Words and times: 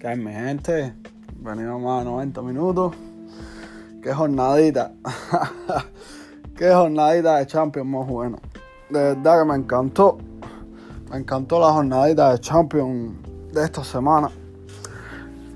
Que 0.00 0.08
hay 0.08 0.16
mi 0.16 0.32
gente, 0.32 0.94
venimos 1.40 1.82
más 1.82 2.02
de 2.02 2.10
90 2.10 2.40
minutos. 2.40 2.94
Qué 4.02 4.14
jornadita. 4.14 4.92
Qué 6.56 6.72
jornadita 6.72 7.36
de 7.36 7.46
Champions 7.46 7.86
más 7.86 8.06
bueno. 8.06 8.38
De 8.88 8.98
verdad 8.98 9.40
que 9.40 9.44
me 9.44 9.56
encantó. 9.56 10.16
Me 11.10 11.18
encantó 11.18 11.60
la 11.60 11.66
jornadita 11.72 12.32
de 12.32 12.38
Champions 12.38 13.12
de 13.52 13.62
esta 13.62 13.84
semana. 13.84 14.30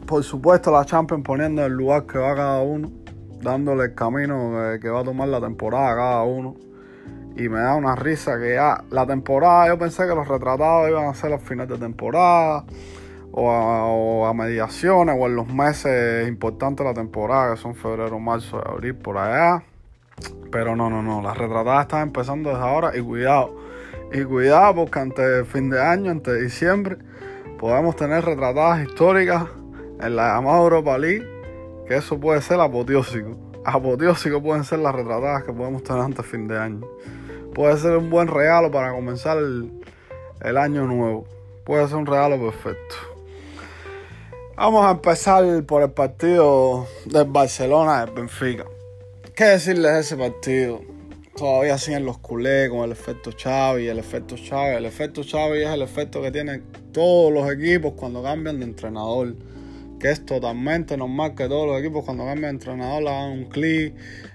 Por 0.06 0.22
supuesto, 0.22 0.70
la 0.70 0.84
Champions 0.84 1.24
poniendo 1.24 1.64
el 1.64 1.72
lugar 1.72 2.04
que 2.04 2.18
va 2.18 2.34
cada 2.34 2.60
uno, 2.60 2.92
dándole 3.40 3.84
el 3.84 3.94
camino 3.94 4.52
que 4.78 4.90
va 4.90 5.00
a 5.00 5.04
tomar 5.04 5.28
la 5.28 5.40
temporada 5.40 5.92
a 5.92 5.96
cada 5.96 6.22
uno. 6.24 6.54
Y 7.34 7.48
me 7.48 7.60
da 7.60 7.76
una 7.76 7.96
risa 7.96 8.38
que 8.38 8.56
ya 8.56 8.84
la 8.90 9.06
temporada, 9.06 9.68
yo 9.68 9.78
pensé 9.78 10.06
que 10.06 10.14
los 10.14 10.28
retratados 10.28 10.90
iban 10.90 11.06
a 11.06 11.14
ser 11.14 11.30
los 11.30 11.40
fines 11.40 11.66
de 11.66 11.78
temporada 11.78 12.66
o 13.36 14.26
a, 14.26 14.32
mediaciones 14.32 15.16
o 15.18 15.26
en 15.26 15.34
los 15.34 15.48
meses 15.52 16.28
importantes 16.28 16.84
de 16.84 16.92
la 16.92 16.94
temporada, 16.94 17.54
que 17.54 17.60
son 17.60 17.74
febrero, 17.74 18.18
marzo, 18.20 18.62
abril, 18.64 18.94
por 18.94 19.18
allá. 19.18 19.64
Pero 20.52 20.76
no, 20.76 20.88
no, 20.88 21.02
no, 21.02 21.20
las 21.20 21.36
retratadas 21.36 21.82
están 21.82 22.02
empezando 22.02 22.50
desde 22.50 22.62
ahora 22.62 22.96
y 22.96 23.00
cuidado. 23.00 23.56
Y 24.12 24.22
cuidado 24.22 24.76
porque 24.76 25.00
antes 25.00 25.28
del 25.28 25.46
fin 25.46 25.68
de 25.68 25.82
año, 25.82 26.12
antes 26.12 26.32
de 26.32 26.42
diciembre, 26.42 26.96
podemos 27.58 27.96
tener 27.96 28.24
retratadas 28.24 28.86
históricas 28.86 29.46
en 30.00 30.14
la 30.14 30.34
llamada 30.34 30.62
Europa 30.62 30.96
League, 30.96 31.26
que 31.88 31.96
eso 31.96 32.20
puede 32.20 32.40
ser 32.40 32.60
apoteósico. 32.60 33.36
Apoteósico 33.64 34.40
pueden 34.40 34.62
ser 34.62 34.78
las 34.78 34.94
retratadas 34.94 35.42
que 35.42 35.52
podemos 35.52 35.82
tener 35.82 36.02
antes 36.02 36.18
del 36.18 36.26
fin 36.26 36.46
de 36.46 36.56
año. 36.56 36.86
Puede 37.52 37.76
ser 37.78 37.96
un 37.96 38.10
buen 38.10 38.28
regalo 38.28 38.70
para 38.70 38.92
comenzar 38.92 39.38
el 39.38 40.56
año 40.56 40.86
nuevo. 40.86 41.26
Puede 41.64 41.88
ser 41.88 41.96
un 41.96 42.06
regalo 42.06 42.38
perfecto. 42.38 43.13
Vamos 44.56 44.86
a 44.86 44.92
empezar 44.92 45.64
por 45.64 45.82
el 45.82 45.90
partido 45.90 46.86
del 47.06 47.24
Barcelona 47.24 48.06
del 48.06 48.14
Benfica. 48.14 48.64
¿Qué 49.34 49.46
decirles 49.46 49.92
de 49.92 50.00
ese 50.00 50.16
partido? 50.16 50.80
Todavía 51.36 51.76
siguen 51.76 52.04
los 52.04 52.18
culés 52.18 52.70
con 52.70 52.84
el 52.84 52.92
efecto 52.92 53.32
Xavi, 53.36 53.88
el 53.88 53.98
efecto 53.98 54.36
Xavi. 54.36 54.76
El 54.76 54.84
efecto 54.84 55.22
Xavi 55.28 55.62
es 55.62 55.70
el 55.70 55.82
efecto 55.82 56.22
que 56.22 56.30
tienen 56.30 56.62
todos 56.92 57.32
los 57.32 57.52
equipos 57.52 57.94
cuando 57.96 58.22
cambian 58.22 58.60
de 58.60 58.66
entrenador. 58.66 59.34
Que 59.98 60.12
es 60.12 60.24
totalmente 60.24 60.96
normal 60.96 61.34
que 61.34 61.48
todos 61.48 61.66
los 61.66 61.80
equipos 61.80 62.04
cuando 62.04 62.24
cambian 62.24 62.56
de 62.56 62.66
entrenador 62.66 63.08
hagan 63.08 63.30
un 63.32 63.44
clic, 63.46 63.92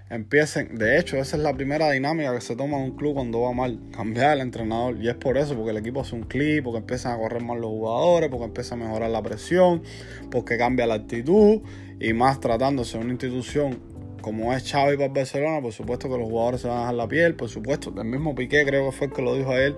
empiecen. 0.09 0.77
De 0.77 0.99
hecho, 0.99 1.17
esa 1.17 1.37
es 1.37 1.43
la 1.43 1.53
primera 1.53 1.89
dinámica 1.91 2.33
que 2.33 2.41
se 2.41 2.55
toma 2.55 2.77
en 2.77 2.83
un 2.83 2.95
club 2.95 3.13
cuando 3.15 3.41
va 3.41 3.53
mal, 3.53 3.79
cambiar 3.91 4.33
el 4.33 4.41
entrenador. 4.41 4.97
Y 5.01 5.09
es 5.09 5.15
por 5.15 5.37
eso, 5.37 5.55
porque 5.55 5.71
el 5.71 5.77
equipo 5.77 6.01
hace 6.01 6.15
un 6.15 6.23
clic, 6.23 6.63
porque 6.63 6.79
empiezan 6.79 7.13
a 7.13 7.17
correr 7.17 7.41
más 7.43 7.57
los 7.57 7.69
jugadores, 7.69 8.29
porque 8.29 8.45
empieza 8.45 8.75
a 8.75 8.77
mejorar 8.77 9.09
la 9.09 9.21
presión, 9.21 9.83
porque 10.31 10.57
cambia 10.57 10.87
la 10.87 10.95
actitud. 10.95 11.61
Y 11.99 12.13
más 12.13 12.39
tratándose 12.39 12.97
de 12.97 13.03
una 13.03 13.13
institución 13.13 13.79
como 14.21 14.53
es 14.53 14.69
Xavi 14.69 14.97
para 14.97 15.13
Barcelona, 15.13 15.61
por 15.61 15.71
supuesto 15.71 16.09
que 16.09 16.17
los 16.17 16.27
jugadores 16.27 16.61
se 16.61 16.67
van 16.67 16.77
a 16.77 16.79
dejar 16.81 16.95
la 16.95 17.07
piel, 17.07 17.35
por 17.35 17.47
supuesto, 17.47 17.93
el 17.97 18.05
mismo 18.05 18.35
Piqué 18.35 18.65
creo 18.65 18.89
que 18.89 18.97
fue 18.97 19.07
el 19.07 19.13
que 19.13 19.21
lo 19.21 19.33
dijo 19.35 19.51
a 19.51 19.61
él, 19.61 19.75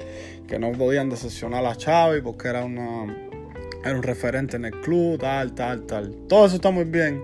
que 0.48 0.58
no 0.58 0.72
podían 0.72 1.10
decepcionar 1.10 1.64
a 1.64 1.76
Xavi 1.76 2.22
porque 2.22 2.48
era 2.48 2.66
una 2.66 3.30
era 3.84 3.96
un 3.96 4.04
referente 4.04 4.58
en 4.58 4.66
el 4.66 4.80
club, 4.82 5.20
tal, 5.20 5.54
tal, 5.54 5.86
tal. 5.86 6.16
Todo 6.28 6.46
eso 6.46 6.56
está 6.56 6.70
muy 6.72 6.86
bien, 6.86 7.24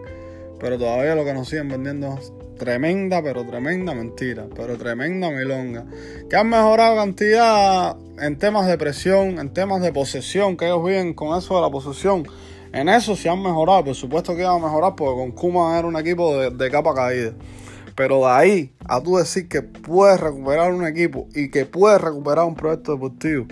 pero 0.60 0.78
todavía 0.78 1.16
lo 1.16 1.24
que 1.24 1.34
nos 1.34 1.50
siguen 1.50 1.70
vendiendo 1.70 2.18
Tremenda, 2.58 3.22
pero 3.22 3.46
tremenda 3.46 3.94
mentira, 3.94 4.46
pero 4.56 4.78
tremenda 4.78 5.30
milonga. 5.30 5.86
Que 6.30 6.36
han 6.36 6.50
mejorado 6.50 6.96
cantidad 6.96 7.96
en 8.20 8.38
temas 8.38 8.66
de 8.66 8.78
presión, 8.78 9.38
en 9.38 9.54
temas 9.54 9.82
de 9.82 9.94
posesión, 9.94 10.58
que 10.58 10.66
ellos 10.66 10.84
viven 10.84 11.14
con 11.14 11.38
eso 11.38 11.56
de 11.56 11.62
la 11.62 11.70
posesión. 11.70 12.26
En 12.74 12.90
eso 12.90 13.16
sí 13.16 13.28
han 13.28 13.42
mejorado, 13.44 13.86
por 13.86 13.96
supuesto 13.96 14.36
que 14.36 14.42
iban 14.42 14.56
a 14.56 14.66
mejorar 14.66 14.96
porque 14.96 15.16
con 15.16 15.32
Kuma 15.32 15.78
era 15.78 15.88
un 15.88 15.98
equipo 15.98 16.36
de, 16.38 16.72
capa 16.72 16.96
caída. 16.96 17.34
Pero 17.96 18.20
de 18.20 18.28
ahí 18.28 18.74
a 18.88 19.02
tú 19.02 19.18
decir 19.18 19.48
que 19.48 19.62
puedes 19.62 20.20
recuperar 20.20 20.74
un 20.74 20.86
equipo 20.86 21.28
y 21.36 21.50
que 21.50 21.66
puedes 21.66 22.02
recuperar 22.02 22.46
un 22.46 22.56
proyecto 22.56 22.94
deportivo, 22.94 23.46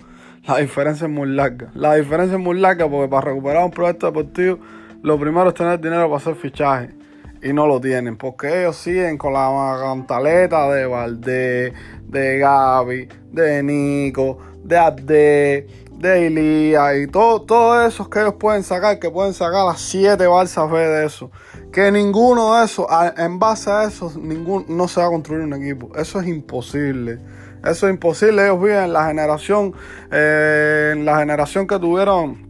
la 0.48 0.58
diferencia 0.58 1.06
es 1.06 1.12
muy 1.12 1.30
larga. 1.30 1.70
La 1.76 1.96
diferencia 1.96 2.38
es 2.38 2.44
muy 2.44 2.60
larga 2.60 2.90
porque 2.90 3.08
para 3.08 3.30
recuperar 3.30 3.66
un 3.66 3.72
proyecto 3.72 4.08
deportivo, 4.08 4.60
lo 5.04 5.20
primero 5.20 5.50
es 5.50 5.56
tener 5.56 5.80
dinero 5.80 6.04
para 6.10 6.18
hacer 6.18 6.36
fichaje 6.36 7.05
y 7.46 7.54
no 7.54 7.68
lo 7.68 7.80
tienen, 7.80 8.18
porque 8.18 8.62
ellos 8.62 8.76
siguen 8.76 9.20
con 9.20 9.34
la 9.34 9.78
cantaleta 9.80 10.68
de 10.72 10.88
Valdés, 10.88 11.74
de 12.08 12.40
Gaby, 12.40 13.08
de 13.32 13.62
Nico, 13.62 14.40
de 14.64 14.76
Abde, 14.76 15.68
de 15.92 16.26
Ilía 16.26 16.98
y 16.98 17.06
todo, 17.06 17.86
esos 17.86 18.10
que 18.10 18.22
ellos 18.22 18.34
pueden 18.40 18.64
sacar, 18.64 18.98
que 18.98 19.12
pueden 19.12 19.36
sacar 19.36 19.64
las 19.64 19.80
siete 19.80 20.26
balsas 20.26 20.72
B 20.72 20.80
de 20.80 21.06
eso. 21.06 21.30
Que 21.72 21.92
ninguno 21.92 22.58
de 22.58 22.66
esos, 22.66 22.88
en 23.16 23.38
base 23.38 23.70
a 23.70 23.84
eso, 23.84 24.12
ningún, 24.20 24.66
no 24.68 24.88
se 24.88 25.02
va 25.02 25.06
a 25.06 25.10
construir 25.10 25.44
un 25.44 25.54
equipo. 25.54 25.96
Eso 25.96 26.20
es 26.20 26.28
imposible. 26.28 27.20
Eso 27.64 27.88
es 27.88 27.94
imposible. 27.94 28.44
Ellos 28.44 28.60
viven 28.60 28.86
en 28.86 28.94
la 28.94 29.06
generación, 29.06 29.76
eh, 30.12 30.94
en 30.96 31.06
la 31.06 31.20
generación 31.20 31.68
que 31.68 31.78
tuvieron 31.78 32.44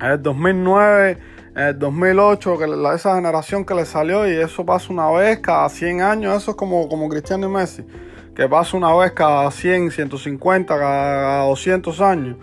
en 0.00 0.06
el 0.06 0.22
2009 0.22 1.10
en 1.10 1.29
el 1.60 1.78
2008, 1.78 2.58
que 2.58 2.66
la, 2.66 2.94
esa 2.94 3.14
generación 3.14 3.64
que 3.64 3.74
le 3.74 3.84
salió 3.84 4.26
y 4.26 4.34
eso 4.36 4.64
pasa 4.64 4.92
una 4.92 5.10
vez 5.10 5.40
cada 5.40 5.68
100 5.68 6.00
años, 6.00 6.42
eso 6.42 6.52
es 6.52 6.56
como, 6.56 6.88
como 6.88 7.08
Cristiano 7.08 7.46
y 7.46 7.50
Messi, 7.50 7.84
que 8.34 8.48
pasa 8.48 8.76
una 8.76 8.94
vez 8.94 9.12
cada 9.12 9.50
100, 9.50 9.90
150, 9.90 10.78
cada 10.78 11.44
200 11.44 12.00
años. 12.00 12.36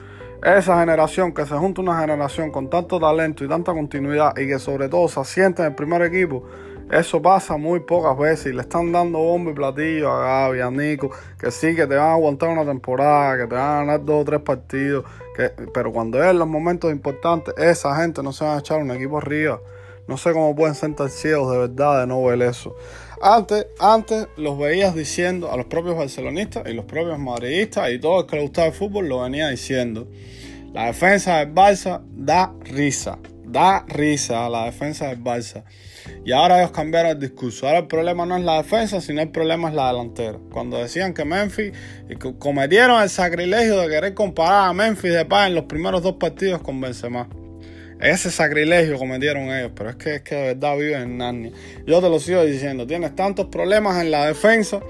Esa 0.43 0.79
generación, 0.79 1.33
que 1.33 1.45
se 1.45 1.55
junta 1.55 1.81
una 1.81 1.99
generación 1.99 2.51
con 2.51 2.69
tanto 2.69 2.99
talento 2.99 3.43
y 3.43 3.47
tanta 3.47 3.73
continuidad 3.73 4.37
y 4.37 4.47
que 4.47 4.59
sobre 4.59 4.87
todo 4.87 5.07
se 5.07 5.19
asienta 5.19 5.63
en 5.63 5.69
el 5.69 5.75
primer 5.75 6.03
equipo, 6.03 6.43
eso 6.91 7.21
pasa 7.21 7.57
muy 7.57 7.81
pocas 7.81 8.17
veces 8.17 8.47
y 8.47 8.55
le 8.55 8.61
están 8.61 8.91
dando 8.91 9.19
bombo 9.19 9.51
y 9.51 9.53
platillo 9.53 10.09
a 10.11 10.21
Gaby, 10.21 10.61
a 10.61 10.71
Nico, 10.71 11.11
que 11.39 11.51
sí, 11.51 11.75
que 11.75 11.85
te 11.85 11.95
van 11.95 12.07
a 12.07 12.13
aguantar 12.13 12.49
una 12.49 12.65
temporada, 12.65 13.37
que 13.37 13.47
te 13.47 13.55
van 13.55 13.63
a 13.63 13.79
ganar 13.79 14.05
dos 14.05 14.21
o 14.21 14.25
tres 14.25 14.41
partidos, 14.41 15.03
que, 15.35 15.49
pero 15.73 15.91
cuando 15.91 16.23
es 16.23 16.33
los 16.33 16.47
momentos 16.47 16.91
importantes, 16.91 17.53
esa 17.57 17.95
gente 17.97 18.23
no 18.23 18.31
se 18.31 18.45
va 18.45 18.55
a 18.55 18.59
echar 18.59 18.79
un 18.79 18.91
equipo 18.91 19.17
arriba. 19.17 19.59
No 20.07 20.15
sé 20.15 20.31
cómo 20.31 20.55
pueden 20.55 20.73
ser 20.73 20.95
tan 20.95 21.09
ciegos 21.09 21.51
de 21.51 21.57
verdad 21.57 21.99
de 21.99 22.07
no 22.07 22.23
ver 22.23 22.41
eso. 22.41 22.73
Antes, 23.21 23.67
antes 23.79 24.27
los 24.37 24.57
veías 24.57 24.95
diciendo 24.95 25.51
a 25.51 25.57
los 25.57 25.65
propios 25.65 25.97
barcelonistas 25.97 26.65
y 26.67 26.73
los 26.73 26.85
propios 26.85 27.19
madridistas 27.19 27.91
y 27.91 27.99
todo 27.99 28.21
el 28.21 28.27
que 28.27 28.37
le 28.37 28.43
gustaba 28.43 28.67
el 28.67 28.73
fútbol 28.73 29.09
lo 29.09 29.23
venía 29.23 29.49
diciendo. 29.49 30.07
La 30.71 30.85
defensa 30.85 31.39
del 31.39 31.53
Barça 31.53 32.01
da 32.11 32.53
risa, 32.63 33.17
da 33.43 33.83
risa 33.87 34.47
la 34.47 34.65
defensa 34.65 35.07
del 35.07 35.21
Barça. 35.21 35.63
Y 36.25 36.31
ahora 36.31 36.59
ellos 36.59 36.71
cambiaron 36.71 37.11
el 37.11 37.19
discurso. 37.19 37.67
Ahora 37.67 37.79
el 37.79 37.87
problema 37.87 38.25
no 38.25 38.37
es 38.37 38.43
la 38.43 38.57
defensa, 38.57 39.01
sino 39.01 39.21
el 39.21 39.29
problema 39.29 39.69
es 39.69 39.75
la 39.75 39.91
delantera. 39.91 40.37
Cuando 40.51 40.77
decían 40.77 41.13
que 41.13 41.25
Memphis 41.25 41.71
cometieron 42.39 43.01
el 43.01 43.09
sacrilegio 43.09 43.79
de 43.79 43.87
querer 43.87 44.13
comparar 44.13 44.69
a 44.69 44.73
Memphis 44.73 45.13
de 45.13 45.25
paz 45.25 45.47
en 45.47 45.55
los 45.55 45.65
primeros 45.65 46.03
dos 46.03 46.15
partidos 46.15 46.61
con 46.61 46.81
Benzema. 46.81 47.27
Ese 47.99 48.29
sacrilegio 48.29 48.97
cometieron 48.97 49.51
ellos, 49.51 49.71
pero 49.73 49.89
es 49.89 49.95
que, 49.95 50.15
es 50.15 50.21
que 50.21 50.35
de 50.35 50.43
verdad 50.53 50.77
viven 50.77 51.01
en 51.01 51.17
Narnia. 51.17 51.51
Yo 51.85 51.99
te 51.99 52.09
lo 52.09 52.19
sigo 52.19 52.45
diciendo, 52.45 52.85
tienes 52.85 53.15
tantos 53.15 53.47
problemas 53.47 53.99
en 54.01 54.11
la 54.11 54.27
defensa 54.27 54.81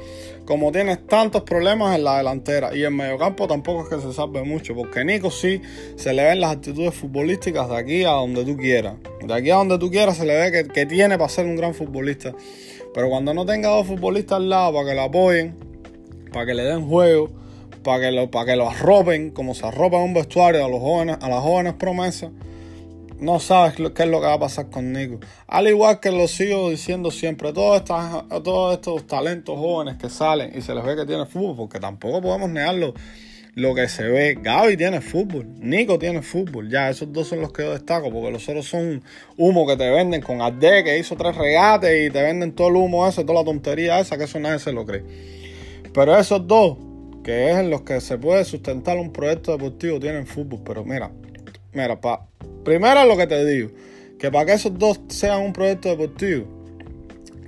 como 0.48 0.72
tienes 0.72 1.06
tantos 1.08 1.44
problemas 1.44 1.96
en 1.98 2.06
la 2.06 2.18
delantera. 2.18 2.74
Y 2.76 2.84
en 2.86 2.96
mediocampo 2.96 3.48
tampoco 3.48 3.84
es 3.84 3.90
que 3.90 4.02
se 4.02 4.14
salve 4.14 4.44
mucho, 4.44 4.74
porque 4.76 5.04
Nico 5.04 5.30
sí 5.30 5.62
se 5.98 6.14
le 6.14 6.24
ven 6.24 6.40
las 6.40 6.54
actitudes 6.54 6.96
futbolísticas 6.96 7.70
de 7.70 7.76
aquí 7.76 8.04
a 8.06 8.12
donde 8.12 8.46
tú 8.46 8.56
quieras. 8.56 8.96
De 9.22 9.34
aquí 9.34 9.52
a 9.52 9.56
donde 9.56 9.78
tú 9.78 9.92
quieras 9.92 10.18
se 10.18 10.26
le 10.26 10.38
ve 10.38 10.52
que, 10.52 10.68
que 10.72 10.86
tiene 10.86 11.18
para 11.18 11.30
ser 11.30 11.46
un 11.46 11.58
gran 11.58 11.74
futbolista. 11.74 12.34
Pero 12.94 13.10
cuando 13.10 13.34
no 13.34 13.46
tenga 13.46 13.70
dos 13.70 13.88
futbolistas 13.88 14.38
al 14.38 14.50
lado 14.50 14.74
para 14.74 14.90
que 14.90 14.96
lo 14.96 15.02
apoyen, 15.02 15.56
para 16.32 16.46
que 16.46 16.54
le 16.54 16.64
den 16.64 16.88
juego, 16.88 17.30
para 17.84 18.04
que 18.04 18.12
lo, 18.12 18.32
para 18.32 18.46
que 18.46 18.56
lo 18.56 18.70
arropen, 18.70 19.32
como 19.32 19.54
se 19.54 19.66
arropa 19.66 19.98
en 19.98 20.04
un 20.04 20.14
vestuario 20.14 20.64
a 20.64 20.70
los 20.70 20.80
jóvenes, 20.80 21.18
a 21.22 21.30
las 21.30 21.42
jóvenes 21.42 21.74
promesas 21.74 22.32
no 23.20 23.40
sabes 23.40 23.76
qué 23.76 24.04
es 24.04 24.10
lo 24.10 24.20
que 24.20 24.28
va 24.28 24.34
a 24.34 24.40
pasar 24.40 24.70
con 24.70 24.94
Nico. 24.94 25.20
Al 25.48 25.68
igual 25.68 26.00
que 26.00 26.12
lo 26.12 26.28
sigo 26.28 26.70
diciendo 26.70 27.12
siempre, 27.12 27.52
todos, 27.54 27.84
estos 28.74 29.08
talentos 29.08 29.58
jóvenes 29.58 29.98
que 29.98 30.10
salen 30.10 30.52
y 30.56 30.62
se 30.62 30.76
les 30.76 30.84
ve 30.84 30.96
que 30.96 31.06
tienen 31.06 31.28
fútbol, 31.28 31.56
porque 31.56 31.80
tampoco 31.80 32.22
podemos 32.22 32.50
negarlo 32.50 32.94
lo 33.56 33.74
que 33.74 33.88
se 33.88 34.04
ve. 34.04 34.38
Gaby 34.40 34.78
tiene 34.78 35.02
fútbol, 35.02 35.48
Nico 35.60 35.98
tiene 35.98 36.22
fútbol, 36.22 36.70
ya 36.70 36.90
esos 36.90 37.12
dos 37.12 37.28
son 37.28 37.42
los 37.42 37.52
que 37.52 37.64
yo 37.64 37.72
destaco, 37.72 38.12
porque 38.12 38.30
los 38.30 38.48
otros 38.48 38.68
son 38.68 39.02
humo 39.36 39.66
que 39.66 39.76
te 39.76 39.90
venden 39.90 40.22
con 40.22 40.42
Ade 40.42 40.84
que 40.84 41.00
hizo 41.00 41.16
tres 41.16 41.36
regates 41.36 42.08
y 42.08 42.12
te 42.12 42.22
venden 42.22 42.52
todo 42.54 42.68
el 42.68 42.76
humo 42.76 43.08
ese, 43.08 43.24
toda 43.24 43.40
la 43.40 43.46
tontería 43.46 44.00
esa, 44.00 44.18
que 44.18 44.26
eso 44.26 44.40
nadie 44.40 44.60
se 44.60 44.72
lo 44.72 44.86
cree. 44.86 45.04
Pero 45.92 46.16
esos 46.16 46.46
dos, 46.46 46.78
que 47.24 47.50
es 47.50 47.58
en 47.58 47.72
los 47.72 47.82
que 47.82 48.00
se 48.00 48.20
puede 48.20 48.46
sustentar 48.46 48.98
un 48.98 49.12
proyecto 49.12 49.54
deportivo, 49.54 50.00
tienen 50.00 50.28
fútbol, 50.28 50.60
pero 50.64 50.86
mira, 50.86 51.12
mira, 51.78 52.02
pa, 52.02 52.28
Primero 52.64 53.06
lo 53.06 53.16
que 53.16 53.28
te 53.28 53.46
digo, 53.46 53.70
que 54.20 54.32
para 54.32 54.46
que 54.46 54.54
esos 54.54 54.78
dos 54.78 55.00
sean 55.08 55.42
un 55.42 55.54
proyecto 55.54 55.90
deportivo, 55.90 56.46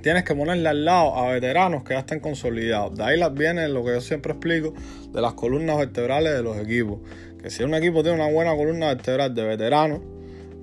tienes 0.01 0.23
que 0.23 0.33
ponerle 0.33 0.69
al 0.69 0.85
lado 0.85 1.15
a 1.15 1.33
veteranos 1.33 1.83
que 1.83 1.93
ya 1.93 1.99
están 1.99 2.19
consolidados. 2.19 2.95
De 2.95 3.03
ahí 3.03 3.19
viene 3.33 3.67
lo 3.67 3.83
que 3.83 3.91
yo 3.91 4.01
siempre 4.01 4.33
explico 4.33 4.73
de 5.11 5.21
las 5.21 5.33
columnas 5.33 5.77
vertebrales 5.77 6.33
de 6.33 6.43
los 6.43 6.57
equipos. 6.57 6.99
Que 7.41 7.49
si 7.49 7.63
un 7.63 7.73
equipo 7.73 8.03
tiene 8.03 8.21
una 8.21 8.31
buena 8.31 8.55
columna 8.55 8.87
vertebral 8.87 9.33
de 9.33 9.43
veteranos, 9.43 9.99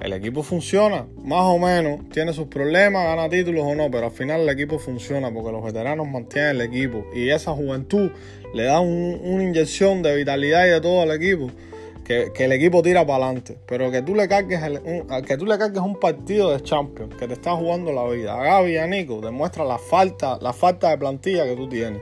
el 0.00 0.12
equipo 0.12 0.42
funciona, 0.42 1.06
más 1.22 1.42
o 1.42 1.58
menos, 1.58 2.08
tiene 2.10 2.32
sus 2.34 2.46
problemas, 2.46 3.04
gana 3.04 3.28
títulos 3.28 3.64
o 3.66 3.74
no, 3.74 3.90
pero 3.90 4.06
al 4.06 4.12
final 4.12 4.42
el 4.42 4.48
equipo 4.50 4.78
funciona 4.78 5.32
porque 5.32 5.52
los 5.52 5.64
veteranos 5.64 6.06
mantienen 6.06 6.56
el 6.56 6.60
equipo 6.60 7.06
y 7.14 7.30
esa 7.30 7.52
juventud 7.52 8.10
le 8.54 8.64
da 8.64 8.80
una 8.80 9.42
inyección 9.42 10.02
de 10.02 10.16
vitalidad 10.16 10.66
y 10.66 10.70
de 10.70 10.80
todo 10.80 11.02
al 11.02 11.10
equipo. 11.10 11.50
Que, 12.06 12.32
el 12.36 12.52
equipo 12.52 12.82
tira 12.82 13.04
para 13.04 13.24
adelante, 13.24 13.58
pero 13.66 13.90
que 13.90 14.00
tú 14.00 14.14
le 14.14 14.28
cargues 14.28 14.60
un, 14.62 15.08
que 15.24 15.36
tú 15.36 15.44
le 15.44 15.58
cargues 15.58 15.82
un 15.82 15.98
partido 15.98 16.52
de 16.52 16.62
Champions 16.62 17.16
que 17.16 17.26
te 17.26 17.34
está 17.34 17.56
jugando 17.56 17.90
la 17.90 18.04
vida. 18.04 18.40
A 18.40 18.44
Gaby 18.44 18.74
y 18.74 18.76
a 18.76 18.86
Nico 18.86 19.20
demuestra 19.20 19.64
la 19.64 19.76
falta, 19.76 20.38
la 20.40 20.52
falta 20.52 20.90
de 20.90 20.98
plantilla 20.98 21.44
que 21.44 21.56
tú 21.56 21.68
tienes. 21.68 22.00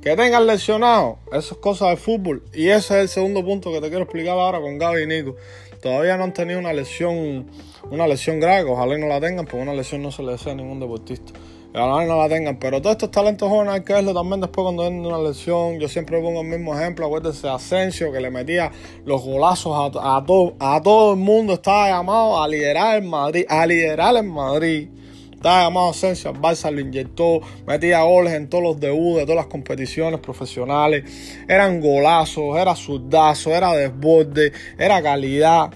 Que 0.00 0.14
tengan 0.14 0.46
lesionado, 0.46 1.18
eso 1.32 1.54
es 1.54 1.60
cosa 1.60 1.88
de 1.88 1.96
fútbol. 1.96 2.44
Y 2.52 2.68
ese 2.68 2.94
es 2.94 3.00
el 3.02 3.08
segundo 3.08 3.44
punto 3.44 3.72
que 3.72 3.80
te 3.80 3.88
quiero 3.88 4.04
explicar 4.04 4.38
ahora 4.38 4.60
con 4.60 4.78
Gaby 4.78 5.02
y 5.02 5.06
Nico. 5.08 5.34
Todavía 5.80 6.16
no 6.16 6.22
han 6.22 6.32
tenido 6.32 6.60
una 6.60 6.72
lesión, 6.72 7.50
una 7.90 8.06
lesión 8.06 8.38
grave, 8.38 8.70
ojalá 8.70 8.96
no 8.96 9.08
la 9.08 9.20
tengan, 9.20 9.44
porque 9.44 9.60
una 9.60 9.74
lesión 9.74 10.02
no 10.02 10.12
se 10.12 10.22
le 10.22 10.32
desea 10.32 10.52
a 10.52 10.56
ningún 10.56 10.78
deportista. 10.78 11.32
Ojalá 11.74 12.04
no 12.04 12.18
la 12.18 12.28
tengan. 12.28 12.58
Pero 12.58 12.82
todos 12.82 12.96
estos 12.96 13.10
talentos 13.10 13.48
jóvenes 13.48 13.74
hay 13.74 13.82
que 13.82 13.94
verlo 13.94 14.12
también 14.12 14.40
después 14.40 14.64
cuando 14.64 14.82
vienen 14.82 15.06
una 15.06 15.18
lesión. 15.18 15.78
Yo 15.78 15.88
siempre 15.88 16.20
pongo 16.20 16.42
el 16.42 16.46
mismo 16.46 16.78
ejemplo. 16.78 17.06
Acuérdense 17.06 17.46
de 17.46 17.52
Asensio 17.52 18.12
que 18.12 18.20
le 18.20 18.30
metía 18.30 18.70
los 19.04 19.22
golazos 19.22 19.74
a, 19.74 20.24
todo, 20.24 20.54
a 20.58 20.80
todo 20.82 21.12
el 21.14 21.18
mundo. 21.18 21.54
Estaba 21.54 21.88
llamado 21.88 22.42
a 22.42 22.46
liderar 22.46 22.98
el 22.98 23.08
Madrid. 23.08 23.46
A 23.48 23.66
liderar 23.66 24.14
el 24.16 24.24
Madrid. 24.24 24.88
Estaba 25.32 25.62
llamado 25.62 25.90
Asensio. 25.90 26.30
Al 26.30 26.40
Barça 26.40 26.70
lo 26.70 26.80
inyectó. 26.80 27.40
Metía 27.66 28.02
goles 28.02 28.34
en 28.34 28.50
todos 28.50 28.62
los 28.62 28.78
debuts 28.78 29.20
de 29.20 29.22
todas 29.22 29.36
las 29.36 29.46
competiciones 29.46 30.20
profesionales. 30.20 31.04
Eran 31.48 31.80
golazos, 31.80 32.56
era 32.58 32.76
zurdazo, 32.76 33.50
era 33.50 33.72
desborde, 33.72 34.52
era 34.78 35.02
calidad. 35.02 35.72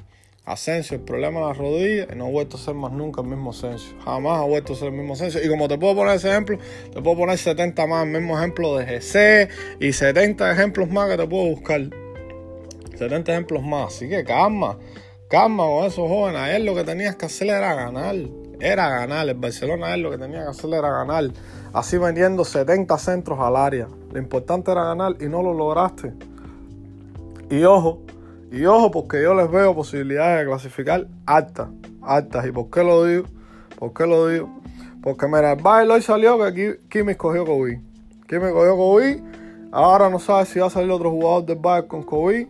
Asensio, 0.47 0.97
el 0.97 1.03
problema 1.03 1.41
de 1.41 1.47
la 1.47 1.53
rodilla, 1.55 2.07
y 2.13 2.17
no 2.17 2.27
ha 2.27 2.31
vuelto 2.31 2.57
a 2.57 2.61
ser 2.61 2.75
más 2.75 2.93
nunca 2.93 3.21
el 3.21 3.27
mismo 3.27 3.51
Asensio. 3.51 3.97
Jamás 4.05 4.39
ha 4.39 4.45
vuelto 4.45 4.75
a 4.75 4.77
ser 4.77 4.89
el 4.89 4.95
mismo 4.95 5.15
Asensio. 5.15 5.45
Y 5.45 5.49
como 5.49 5.67
te 5.67 5.77
puedo 5.77 5.97
poner 5.97 6.15
ese 6.15 6.31
ejemplo, 6.31 6.57
te 6.93 7.03
puedo 7.03 7.17
poner 7.17 7.37
70 7.37 7.85
más, 7.89 8.07
el 8.07 8.13
mismo 8.13 8.39
ejemplo 8.39 8.77
de 8.77 8.87
GC 8.87 9.49
y 9.81 9.93
70 9.93 10.53
ejemplos 10.53 10.89
más 10.89 11.11
que 11.11 11.17
te 11.17 11.27
puedo 11.27 11.47
buscar. 11.47 11.81
70 12.97 13.33
ejemplos 13.33 13.65
más. 13.65 13.93
Así 13.93 14.09
que 14.09 14.23
calma, 14.23 14.79
calma 15.29 15.65
con 15.65 15.85
esos 15.85 16.09
jóvenes. 16.09 16.41
Ayer 16.41 16.61
lo 16.61 16.77
que 16.77 16.85
tenías 16.85 17.17
que 17.17 17.27
hacer 17.27 17.49
era 17.49 17.75
ganar. 17.75 18.15
Era 18.61 18.89
ganar. 18.89 19.29
El 19.29 19.35
Barcelona 19.35 19.89
ayer 19.89 19.99
lo 19.99 20.13
que 20.13 20.19
tenía 20.19 20.45
que 20.45 20.51
hacer 20.51 20.73
era 20.73 20.91
ganar. 20.91 21.25
Así 21.73 21.99
vendiendo 21.99 22.45
70 22.45 22.97
centros 22.99 23.41
al 23.41 23.57
área. 23.57 23.89
Lo 24.13 24.19
importante 24.21 24.71
era 24.71 24.85
ganar 24.85 25.17
y 25.21 25.25
no 25.25 25.43
lo 25.43 25.53
lograste. 25.53 26.13
Y 27.51 27.65
ojo, 27.65 28.03
y 28.51 28.65
ojo, 28.65 28.91
porque 28.91 29.23
yo 29.23 29.35
les 29.35 29.51
veo 29.51 29.75
posibilidades 29.75 30.41
de 30.41 30.47
clasificar 30.47 31.07
altas, 31.27 31.69
altas. 32.03 32.47
¿Y 32.47 32.53
por 32.53 32.71
qué 32.71 32.85
lo 32.85 33.05
digo? 33.05 33.25
¿Por 33.79 33.93
qué 33.93 34.07
lo 34.07 34.29
digo? 34.29 34.49
Porque 35.03 35.27
mira, 35.27 35.53
el 35.53 35.63
Bayern 35.63 35.91
hoy 35.91 36.03
salió 36.03 36.39
que 36.53 36.81
Kimi 36.89 37.15
cogió 37.17 37.45
COVID. 37.45 37.79
Kimi 38.29 38.51
cogió 38.53 38.77
COVID. 38.77 39.21
Ahora 39.73 40.09
no 40.09 40.19
sabe 40.19 40.47
si 40.47 40.59
va 40.59 40.67
a 40.67 40.71
salir 40.71 40.91
otro 40.91 41.11
jugador 41.11 41.45
del 41.45 41.59
Bayern 41.59 41.89
con 41.89 42.03
COVID. 42.03 42.47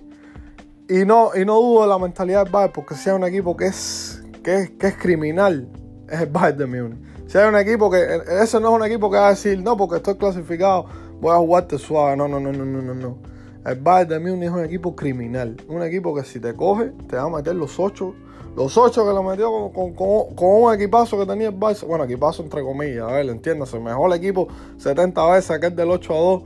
Y 0.88 1.04
no, 1.04 1.30
y 1.34 1.44
no 1.44 1.54
dudo 1.54 1.82
de 1.82 1.88
la 1.88 1.98
mentalidad 1.98 2.44
del 2.44 2.52
Bayern, 2.52 2.72
porque 2.72 2.94
si 2.94 3.10
hay 3.10 3.16
un 3.16 3.24
equipo 3.24 3.56
que 3.56 3.66
es, 3.66 4.22
que 4.44 4.76
que 4.78 4.86
es 4.88 4.96
criminal, 4.96 5.68
es 6.08 6.20
el 6.20 6.28
Bayern 6.28 6.58
de 6.58 6.66
Múnich. 6.66 6.98
Si 7.26 7.38
hay 7.38 7.48
un 7.48 7.56
equipo 7.56 7.90
que, 7.90 8.20
ese 8.40 8.60
no 8.60 8.68
es 8.68 8.80
un 8.80 8.86
equipo 8.86 9.10
que 9.10 9.16
va 9.16 9.26
a 9.26 9.30
decir, 9.30 9.60
no, 9.60 9.76
porque 9.76 9.96
estoy 9.96 10.16
clasificado, 10.16 10.86
voy 11.20 11.32
a 11.32 11.38
jugarte 11.38 11.78
suave. 11.78 12.16
No, 12.16 12.28
no, 12.28 12.38
no, 12.38 12.52
no, 12.52 12.64
no, 12.64 12.82
no. 12.82 12.94
no. 12.94 13.35
El 13.66 13.80
Bayern 13.80 14.08
de 14.08 14.20
Múnich 14.20 14.44
es 14.44 14.50
un 14.52 14.64
equipo 14.64 14.94
criminal. 14.94 15.56
Un 15.66 15.82
equipo 15.82 16.14
que 16.14 16.22
si 16.22 16.38
te 16.38 16.54
coge, 16.54 16.92
te 17.08 17.16
va 17.16 17.24
a 17.24 17.28
meter 17.28 17.56
los 17.56 17.80
ocho. 17.80 18.14
Los 18.56 18.78
ocho 18.78 19.04
que 19.04 19.12
lo 19.12 19.24
metió 19.24 19.50
con, 19.72 19.92
un 20.38 20.72
equipazo 20.72 21.18
que 21.18 21.26
tenía 21.26 21.48
el 21.48 21.58
Barça. 21.58 21.84
Bueno, 21.84 22.04
equipazo 22.04 22.44
entre 22.44 22.62
comillas, 22.62 23.02
a 23.02 23.12
ver, 23.12 23.28
entiéndase. 23.28 23.80
Mejor 23.80 24.14
equipo 24.14 24.46
70 24.78 25.32
veces 25.32 25.50
aquel 25.50 25.74
del 25.74 25.90
8 25.90 26.14
a 26.14 26.16
2 26.16 26.42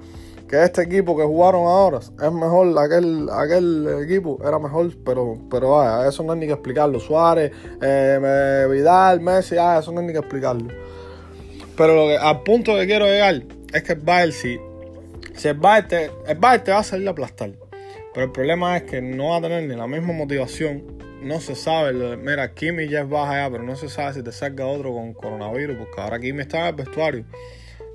que 0.49 0.64
este 0.64 0.82
equipo 0.82 1.14
que 1.14 1.22
jugaron 1.22 1.67
ahora. 1.67 1.99
Es 1.99 2.32
mejor, 2.32 2.75
aquel, 2.78 3.28
aquel 3.31 4.02
equipo 4.02 4.38
era 4.43 4.58
mejor, 4.58 4.90
pero, 5.05 5.37
pero 5.50 5.72
vaya, 5.72 6.08
eso 6.08 6.22
no 6.22 6.32
hay 6.32 6.38
ni 6.40 6.46
que 6.46 6.55
explicarlo. 6.55 6.99
Suárez, 7.00 7.52
eh, 7.82 8.67
Vidal, 8.70 9.20
Messi, 9.20 9.58
ah, 9.58 9.78
eso 9.78 9.93
no 9.93 10.00
hay 10.00 10.06
ni 10.06 10.12
que 10.14 10.20
explicarlo. 10.20 10.69
Pero 11.76 11.94
lo 11.94 12.08
que, 12.08 12.17
al 12.17 12.43
punto 12.43 12.75
que 12.76 12.87
quiero 12.87 13.05
llegar 13.05 13.43
es 13.72 13.82
que 13.82 13.93
el 13.93 14.00
Bayern, 14.00 14.32
si 14.32 14.58
si 15.40 15.48
el 15.48 15.54
Bayern 15.54 15.88
te, 15.88 16.34
va 16.34 16.78
a 16.78 16.82
salir 16.82 17.08
a 17.08 17.12
aplastar. 17.12 17.52
Pero 18.12 18.26
el 18.26 18.31
problema 18.31 18.76
es 18.76 18.82
que 18.82 19.00
no 19.00 19.31
va 19.31 19.38
a 19.38 19.40
tener 19.40 19.62
ni 19.66 19.75
la 19.75 19.87
misma 19.87 20.12
motivación. 20.12 20.98
No 21.22 21.40
se 21.40 21.54
sabe. 21.54 21.94
Mira, 22.19 22.52
Kimi 22.52 22.88
ya 22.88 23.00
es 23.00 23.08
baja 23.08 23.44
ya, 23.44 23.50
pero 23.50 23.62
no 23.62 23.75
se 23.75 23.88
sabe 23.88 24.12
si 24.12 24.22
te 24.22 24.32
salga 24.32 24.66
otro 24.66 24.92
con 24.92 25.14
coronavirus. 25.14 25.78
Porque 25.78 25.98
ahora 25.98 26.20
Kimi 26.20 26.42
está 26.42 26.60
en 26.60 26.66
el 26.66 26.75
vestuario. 26.75 27.25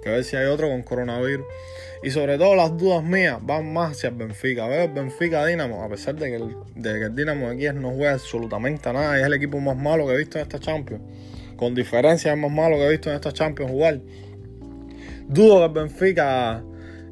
Que 0.01 0.09
a 0.09 0.13
ver 0.13 0.23
si 0.23 0.35
hay 0.35 0.47
otro 0.47 0.69
con 0.69 0.81
coronavirus. 0.81 1.45
Y 2.01 2.09
sobre 2.09 2.39
todo 2.39 2.55
las 2.55 2.75
dudas 2.79 3.03
mías 3.03 3.37
van 3.39 3.71
más 3.71 3.91
hacia 3.91 4.09
el 4.09 4.15
Benfica. 4.15 4.65
Veo 4.65 4.85
el 4.85 4.91
Benfica 4.91 5.45
Dinamo, 5.45 5.83
a 5.83 5.89
pesar 5.89 6.15
de 6.15 6.29
que 6.29 6.35
el, 6.37 6.55
de 6.73 6.93
que 6.99 7.05
el 7.05 7.15
Dinamo 7.15 7.51
de 7.51 7.57
Kiev 7.57 7.75
no 7.75 7.91
juega 7.91 8.13
absolutamente 8.13 8.91
nada. 8.91 9.19
Es 9.19 9.25
el 9.25 9.33
equipo 9.35 9.59
más 9.59 9.77
malo 9.77 10.07
que 10.07 10.13
he 10.13 10.17
visto 10.17 10.39
en 10.39 10.41
esta 10.41 10.57
Champions. 10.57 11.03
Con 11.57 11.75
diferencia 11.75 12.33
es 12.33 12.39
más 12.39 12.51
malo 12.51 12.77
que 12.77 12.87
he 12.87 12.89
visto 12.89 13.11
en 13.11 13.15
esta 13.17 13.31
Champions 13.31 13.71
jugar. 13.71 14.01
Dudo 15.27 15.59
que 15.59 15.65
el 15.65 15.71
Benfica 15.71 16.63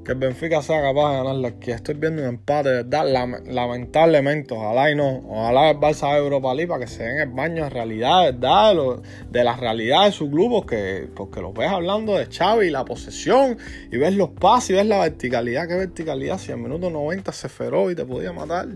que 0.04 0.12
el 0.12 0.18
Benfica 0.18 0.62
sea 0.62 0.82
capaz 0.82 1.12
de 1.12 1.18
ganarla 1.18 1.48
aquí. 1.48 1.72
Estoy 1.72 1.96
viendo 1.96 2.22
un 2.22 2.28
empate, 2.28 2.70
¿verdad? 2.70 3.06
lamentablemente, 3.46 4.54
ojalá 4.54 4.92
y 4.92 4.96
no. 4.96 5.24
Ojalá 5.30 5.72
el 5.72 5.78
Barça 5.78 6.12
de 6.14 6.18
Europa 6.18 6.54
League 6.54 6.68
para 6.68 6.82
que 6.82 6.92
se 6.92 7.04
den 7.04 7.20
el 7.20 7.30
baño 7.30 7.64
de 7.64 7.70
realidad, 7.70 8.24
¿verdad? 8.24 9.02
De, 9.30 9.44
la 9.44 9.56
realidad 9.56 10.06
de 10.06 10.12
su 10.12 10.30
club, 10.30 10.52
porque, 10.52 11.08
porque 11.16 11.42
los 11.42 11.54
ves 11.54 11.70
hablando 11.70 12.16
de 12.16 12.26
Xavi 12.26 12.68
y 12.68 12.70
la 12.70 12.84
posesión, 12.84 13.58
y 13.92 13.98
ves 13.98 14.16
los 14.16 14.30
pases 14.30 14.72
y 14.72 14.74
ves 14.74 14.86
la 14.86 15.00
verticalidad. 15.00 15.68
¿Qué 15.68 15.76
verticalidad? 15.76 16.38
Si 16.38 16.52
en 16.52 16.62
minuto 16.62 16.90
90 16.90 17.32
se 17.32 17.48
feró 17.48 17.90
y 17.90 17.96
te 17.96 18.06
podía 18.06 18.34
matar. 18.34 18.68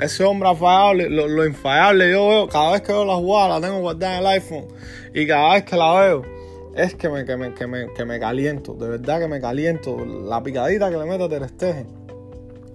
Ese 0.00 0.24
hombre 0.24 0.48
afallable, 0.48 1.08
lo, 1.08 1.28
lo 1.28 1.46
infallable, 1.46 2.10
yo 2.10 2.28
veo, 2.28 2.48
cada 2.48 2.72
vez 2.72 2.80
que 2.80 2.92
veo 2.92 3.04
la 3.04 3.14
jugada, 3.14 3.60
la 3.60 3.66
tengo 3.66 3.80
guardada 3.80 4.14
en 4.14 4.20
el 4.20 4.26
iPhone, 4.26 4.66
y 5.14 5.26
cada 5.26 5.54
vez 5.54 5.64
que 5.64 5.76
la 5.76 6.00
veo, 6.00 6.33
es 6.76 6.94
que 6.94 7.08
me, 7.08 7.24
que 7.24 7.36
me, 7.36 7.54
que 7.54 7.66
me, 7.66 7.92
que 7.92 8.04
me 8.04 8.18
caliento, 8.18 8.74
de 8.74 8.88
verdad 8.88 9.20
que 9.20 9.28
me 9.28 9.40
caliento. 9.40 10.04
La 10.04 10.42
picadita 10.42 10.90
que 10.90 10.96
le 10.96 11.04
meto 11.04 11.24
a 11.24 11.28
Ter 11.28 11.86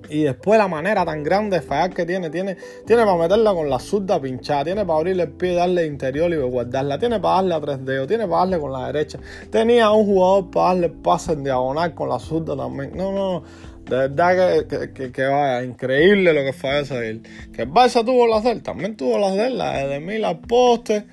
Y 0.10 0.24
después 0.24 0.58
la 0.58 0.68
manera 0.68 1.06
tan 1.06 1.24
grande 1.24 1.60
de 1.60 1.62
fallar 1.62 1.94
que 1.94 2.06
tiene, 2.06 2.30
tiene, 2.30 2.56
tiene 2.86 3.04
para 3.04 3.18
meterla 3.18 3.54
con 3.54 3.70
la 3.70 3.80
zurda 3.80 4.22
pinchada, 4.22 4.64
tiene 4.64 4.86
para 4.86 5.00
abrirle 5.00 5.24
el 5.24 5.32
pie, 5.32 5.54
darle 5.54 5.86
interior 5.86 6.32
y 6.32 6.38
guardarla, 6.38 6.98
tiene 6.98 7.20
para 7.20 7.36
darle 7.36 7.56
a 7.56 7.62
tres 7.62 7.86
dedos, 7.86 8.08
tiene 8.08 8.26
para 8.26 8.38
darle 8.38 8.60
con 8.60 8.72
la 8.72 8.88
derecha. 8.88 9.20
Tenía 9.52 9.92
un 9.92 10.06
jugador 10.06 10.50
para 10.50 10.68
darle 10.68 10.90
pase 10.90 11.34
en 11.34 11.44
diagonal 11.44 11.94
con 11.94 12.10
la 12.10 12.20
zurda 12.20 12.56
también. 12.56 12.96
No, 12.96 13.12
no. 13.12 13.44
De 13.90 13.96
verdad 14.08 14.68
que, 14.68 15.12
que, 15.12 15.26
vaya, 15.26 15.64
increíble 15.64 16.32
lo 16.32 16.44
que 16.44 16.54
fue 16.54 16.82
ese 16.82 17.22
Que 17.52 17.64
el 17.64 17.70
tuvo 17.72 18.28
las 18.28 18.44
de 18.44 18.60
también 18.62 18.96
tuvo 18.96 19.18
las 19.18 19.34
de 19.34 19.48
él, 19.48 19.58
la 19.58 19.88
de 19.88 20.00
mil 20.00 20.24
al 20.26 20.40
poste, 20.40 21.06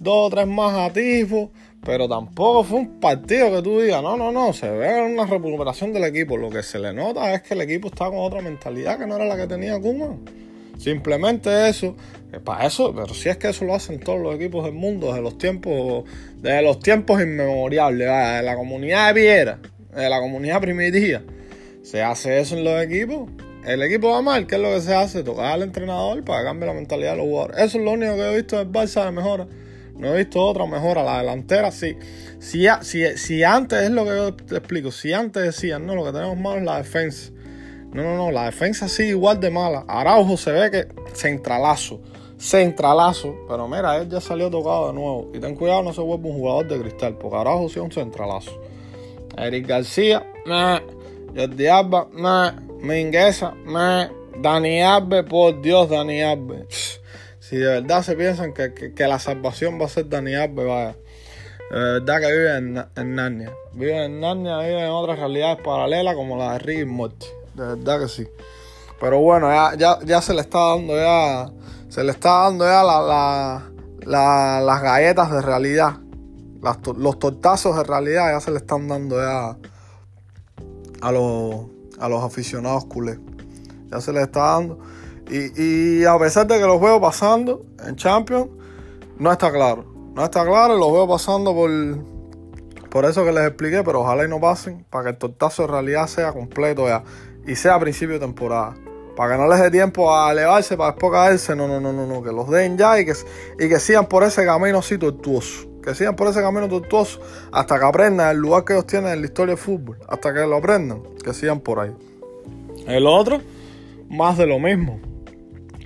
dos 0.00 0.28
o 0.28 0.30
tres 0.30 0.46
más 0.46 0.74
a 0.74 0.90
tifo. 0.90 1.50
Pero 1.84 2.08
tampoco 2.08 2.64
fue 2.64 2.78
un 2.78 2.98
partido 2.98 3.50
que 3.50 3.62
tú 3.62 3.80
digas, 3.80 4.02
no, 4.02 4.16
no, 4.16 4.32
no, 4.32 4.52
se 4.54 4.70
ve 4.70 5.02
una 5.02 5.26
recuperación 5.26 5.92
del 5.92 6.04
equipo. 6.04 6.36
Lo 6.36 6.48
que 6.48 6.62
se 6.62 6.78
le 6.78 6.94
nota 6.94 7.34
es 7.34 7.42
que 7.42 7.54
el 7.54 7.60
equipo 7.60 7.88
está 7.88 8.06
con 8.06 8.18
otra 8.18 8.40
mentalidad 8.40 8.98
que 8.98 9.06
no 9.06 9.16
era 9.16 9.26
la 9.26 9.36
que 9.36 9.46
tenía 9.46 9.78
Kuma. 9.78 10.16
Simplemente 10.78 11.68
eso, 11.68 11.94
para 12.42 12.66
eso, 12.66 12.94
pero 12.94 13.14
si 13.14 13.28
es 13.28 13.36
que 13.36 13.48
eso 13.48 13.64
lo 13.64 13.74
hacen 13.74 14.00
todos 14.00 14.20
los 14.20 14.34
equipos 14.34 14.64
del 14.64 14.72
mundo 14.72 15.08
desde 15.08 15.22
los 15.22 15.38
tiempos, 15.38 16.04
desde 16.38 16.62
los 16.62 16.80
tiempos 16.80 17.22
inmemorables, 17.22 18.08
de 18.08 18.42
la 18.42 18.56
comunidad 18.56 19.14
de 19.14 19.20
Viera, 19.20 19.58
de 19.94 20.08
la 20.08 20.20
comunidad 20.20 20.60
primitiva. 20.60 21.20
Se 21.82 22.02
hace 22.02 22.40
eso 22.40 22.56
en 22.56 22.64
los 22.64 22.82
equipos. 22.82 23.30
El 23.66 23.82
equipo 23.82 24.10
va 24.10 24.22
mal, 24.22 24.46
¿qué 24.46 24.56
es 24.56 24.60
lo 24.60 24.70
que 24.70 24.80
se 24.80 24.94
hace? 24.94 25.22
Tocar 25.22 25.52
al 25.52 25.62
entrenador 25.62 26.22
para 26.24 26.40
que 26.40 26.46
cambie 26.46 26.66
la 26.66 26.74
mentalidad 26.74 27.12
de 27.12 27.16
los 27.18 27.26
jugadores. 27.26 27.58
Eso 27.58 27.78
es 27.78 27.84
lo 27.84 27.92
único 27.92 28.14
que 28.14 28.32
he 28.32 28.36
visto 28.36 28.58
del 28.58 28.70
Barça 28.70 29.04
de 29.04 29.10
mejora. 29.10 29.46
No 29.96 30.12
he 30.12 30.18
visto 30.18 30.44
otra 30.44 30.66
mejora. 30.66 31.02
La 31.02 31.18
delantera, 31.18 31.70
sí. 31.70 31.96
Si, 32.38 32.66
si, 33.16 33.42
antes 33.42 33.82
es 33.82 33.90
lo 33.90 34.04
que 34.04 34.10
yo 34.10 34.34
te 34.34 34.56
explico, 34.56 34.90
si 34.90 35.12
antes 35.12 35.42
decían, 35.42 35.86
no, 35.86 35.94
lo 35.94 36.04
que 36.04 36.12
tenemos 36.12 36.36
malo 36.36 36.58
es 36.58 36.64
la 36.64 36.76
defensa. 36.78 37.32
No, 37.92 38.02
no, 38.02 38.16
no, 38.16 38.30
la 38.32 38.46
defensa 38.46 38.88
sí 38.88 39.04
igual 39.04 39.40
de 39.40 39.50
mala. 39.50 39.84
Araujo 39.86 40.36
se 40.36 40.50
ve 40.50 40.70
que 40.70 40.88
centralazo, 41.14 42.00
centralazo. 42.36 43.36
Pero 43.48 43.68
mira, 43.68 43.96
él 43.96 44.08
ya 44.08 44.20
salió 44.20 44.50
tocado 44.50 44.88
de 44.88 44.94
nuevo. 44.94 45.30
Y 45.32 45.38
ten 45.38 45.54
cuidado, 45.54 45.82
no 45.82 45.92
se 45.92 46.00
vuelve 46.00 46.28
un 46.28 46.38
jugador 46.38 46.66
de 46.66 46.80
cristal, 46.80 47.16
porque 47.16 47.36
Araujo 47.36 47.68
sí 47.68 47.78
es 47.78 47.84
un 47.84 47.92
centralazo. 47.92 48.60
Eric 49.38 49.66
García, 49.66 50.26
meh. 50.44 50.82
Jordi 51.36 51.66
Alba, 51.66 52.08
meh. 52.12 52.52
Mingueza, 52.80 53.52
meh. 53.64 54.08
Dani 54.40 54.82
Albe, 54.82 55.22
por 55.22 55.60
Dios, 55.62 55.88
Dani 55.88 56.22
Albe. 56.22 56.66
Si 57.48 57.56
de 57.56 57.66
verdad 57.66 58.02
se 58.02 58.16
piensan 58.16 58.54
que, 58.54 58.94
la 59.06 59.18
salvación 59.18 59.78
va 59.78 59.84
a 59.84 59.88
ser 59.90 60.08
Dani 60.08 60.34
Alves, 60.34 60.66
vaya. 60.66 60.96
De 61.70 61.78
verdad 61.78 62.20
que 62.20 62.32
vive 62.32 62.56
en, 62.56 63.14
Narnia. 63.14 63.52
Vive 63.74 64.06
en 64.06 64.18
Narnia, 64.18 64.60
vive 64.60 64.82
en 64.82 64.90
otras 64.90 65.18
realidades 65.18 65.58
paralelas 65.62 66.14
como 66.14 66.38
la 66.38 66.54
de 66.54 66.60
Rick 66.60 66.80
y 66.80 66.84
Morty. 66.86 67.26
De 67.54 67.66
verdad 67.66 68.00
que 68.00 68.08
sí. 68.08 68.26
Pero 68.98 69.18
bueno, 69.18 69.50
ya, 69.76 69.98
ya, 70.02 70.22
se 70.22 70.32
le 70.32 70.40
está 70.40 70.58
dando 70.58 70.96
ya. 70.96 71.50
se 71.90 72.02
le 72.02 72.12
está 72.12 72.44
dando 72.44 72.64
ya 72.64 72.82
las 74.06 74.82
galletas 74.82 75.30
de 75.30 75.42
realidad. 75.42 75.98
los 76.96 77.18
tortazos 77.18 77.76
de 77.76 77.84
realidad 77.84 78.32
ya 78.32 78.40
se 78.40 78.52
le 78.52 78.56
están 78.56 78.88
dando 78.88 79.18
ya 79.20 79.58
a 81.02 81.12
los, 81.12 81.66
a 81.98 82.08
los 82.08 82.24
aficionados 82.24 82.86
culés. 82.86 83.18
Ya 83.90 84.00
se 84.00 84.14
les 84.14 84.22
está 84.22 84.40
dando. 84.40 84.93
Y, 85.30 86.00
y, 86.00 86.04
a 86.04 86.18
pesar 86.18 86.46
de 86.46 86.58
que 86.58 86.66
los 86.66 86.80
veo 86.80 87.00
pasando 87.00 87.62
en 87.86 87.96
Champions, 87.96 88.48
no 89.18 89.32
está 89.32 89.50
claro. 89.50 89.84
No 90.14 90.24
está 90.24 90.44
claro, 90.44 90.76
los 90.76 90.92
veo 90.92 91.08
pasando 91.08 91.54
por, 91.54 91.70
por 92.90 93.04
eso 93.04 93.24
que 93.24 93.32
les 93.32 93.46
expliqué, 93.46 93.82
pero 93.82 94.02
ojalá 94.02 94.24
y 94.24 94.28
no 94.28 94.40
pasen, 94.40 94.84
para 94.90 95.04
que 95.04 95.10
el 95.10 95.18
tortazo 95.18 95.62
de 95.62 95.68
realidad 95.68 96.06
sea 96.06 96.32
completo 96.32 96.86
ya 96.86 97.02
y 97.46 97.56
sea 97.56 97.74
a 97.74 97.80
principio 97.80 98.14
de 98.14 98.20
temporada. 98.20 98.76
Para 99.16 99.34
que 99.34 99.42
no 99.42 99.48
les 99.48 99.60
dé 99.60 99.70
tiempo 99.70 100.14
a 100.14 100.32
elevarse 100.32 100.76
para 100.76 100.92
después 100.92 101.12
caerse. 101.12 101.54
No, 101.54 101.68
no, 101.68 101.80
no, 101.80 101.92
no, 101.92 102.06
no. 102.06 102.22
Que 102.22 102.32
los 102.32 102.50
den 102.50 102.76
ya 102.76 102.98
y 102.98 103.04
que, 103.04 103.12
y 103.58 103.68
que 103.68 103.78
sigan 103.78 104.06
por 104.06 104.24
ese 104.24 104.44
camino 104.44 104.78
así 104.78 104.98
tortuoso. 104.98 105.68
Que 105.82 105.94
sigan 105.94 106.16
por 106.16 106.28
ese 106.28 106.40
camino 106.40 106.68
tortuoso 106.68 107.20
hasta 107.52 107.78
que 107.78 107.84
aprendan 107.84 108.30
el 108.30 108.38
lugar 108.38 108.64
que 108.64 108.72
ellos 108.72 108.86
tienen 108.86 109.12
en 109.12 109.20
la 109.20 109.26
historia 109.26 109.54
del 109.54 109.62
fútbol. 109.62 109.98
Hasta 110.08 110.34
que 110.34 110.40
lo 110.40 110.56
aprendan. 110.56 111.02
Que 111.22 111.32
sigan 111.32 111.60
por 111.60 111.78
ahí. 111.78 111.94
El 112.86 113.06
otro, 113.06 113.40
más 114.08 114.36
de 114.36 114.46
lo 114.46 114.58
mismo. 114.58 114.98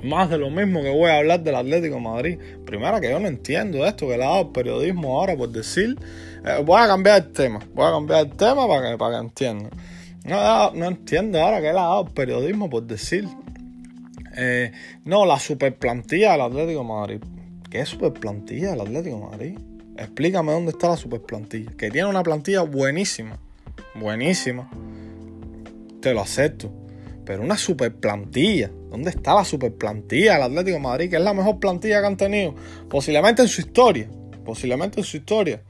Más 0.02 0.30
de 0.30 0.38
lo 0.38 0.48
mismo 0.50 0.80
que 0.82 0.90
voy 0.90 1.10
a 1.10 1.18
hablar 1.18 1.42
del 1.42 1.56
Atlético 1.56 1.98
Madrid. 1.98 2.38
Primero 2.64 3.00
que 3.00 3.10
yo 3.10 3.18
no 3.18 3.26
entiendo 3.26 3.84
esto 3.84 4.06
que 4.06 4.16
le 4.16 4.24
ha 4.24 4.28
dado 4.28 4.42
el 4.42 4.48
periodismo 4.48 5.18
ahora 5.18 5.36
por 5.36 5.48
decir. 5.50 5.96
Eh, 6.44 6.62
voy 6.64 6.80
a 6.80 6.86
cambiar 6.86 7.22
el 7.22 7.32
tema. 7.32 7.58
Voy 7.74 7.86
a 7.86 7.90
cambiar 7.90 8.26
el 8.26 8.32
tema 8.32 8.68
para 8.68 8.90
que, 8.90 8.98
para 8.98 9.18
que 9.18 9.26
entiendan. 9.26 9.70
No, 10.24 10.72
no 10.72 10.86
entiendo 10.86 11.40
ahora 11.40 11.60
que 11.60 11.70
él 11.70 11.78
ha 11.78 11.82
dado 11.82 12.04
periodismo 12.06 12.70
por 12.70 12.84
decir. 12.84 13.26
Eh, 14.36 14.70
no, 15.04 15.26
la 15.26 15.38
superplantilla 15.38 16.32
del 16.32 16.42
Atlético 16.42 16.84
Madrid. 16.84 17.20
¿Qué 17.68 17.84
superplantilla 17.84 18.70
del 18.70 18.82
Atlético 18.82 19.18
Madrid? 19.18 19.58
Explícame 19.96 20.52
dónde 20.52 20.70
está 20.70 20.90
la 20.90 20.96
superplantilla. 20.96 21.72
Que 21.76 21.90
tiene 21.90 22.08
una 22.08 22.22
plantilla 22.22 22.62
buenísima. 22.62 23.36
Buenísima. 23.96 24.70
Te 26.00 26.14
lo 26.14 26.20
acepto. 26.20 26.70
Pero 27.28 27.42
una 27.42 27.58
superplantilla. 27.58 28.70
¿Dónde 28.88 29.10
está 29.10 29.34
la 29.34 29.44
superplantilla 29.44 30.32
del 30.32 30.44
Atlético 30.44 30.78
Madrid? 30.78 31.10
Que 31.10 31.16
es 31.16 31.22
la 31.22 31.34
mejor 31.34 31.60
plantilla 31.60 32.00
que 32.00 32.06
han 32.06 32.16
tenido. 32.16 32.54
Posiblemente 32.88 33.42
en 33.42 33.48
su 33.48 33.60
historia. 33.60 34.08
Posiblemente 34.46 35.00
en 35.00 35.04
su 35.04 35.18
historia. 35.18 35.62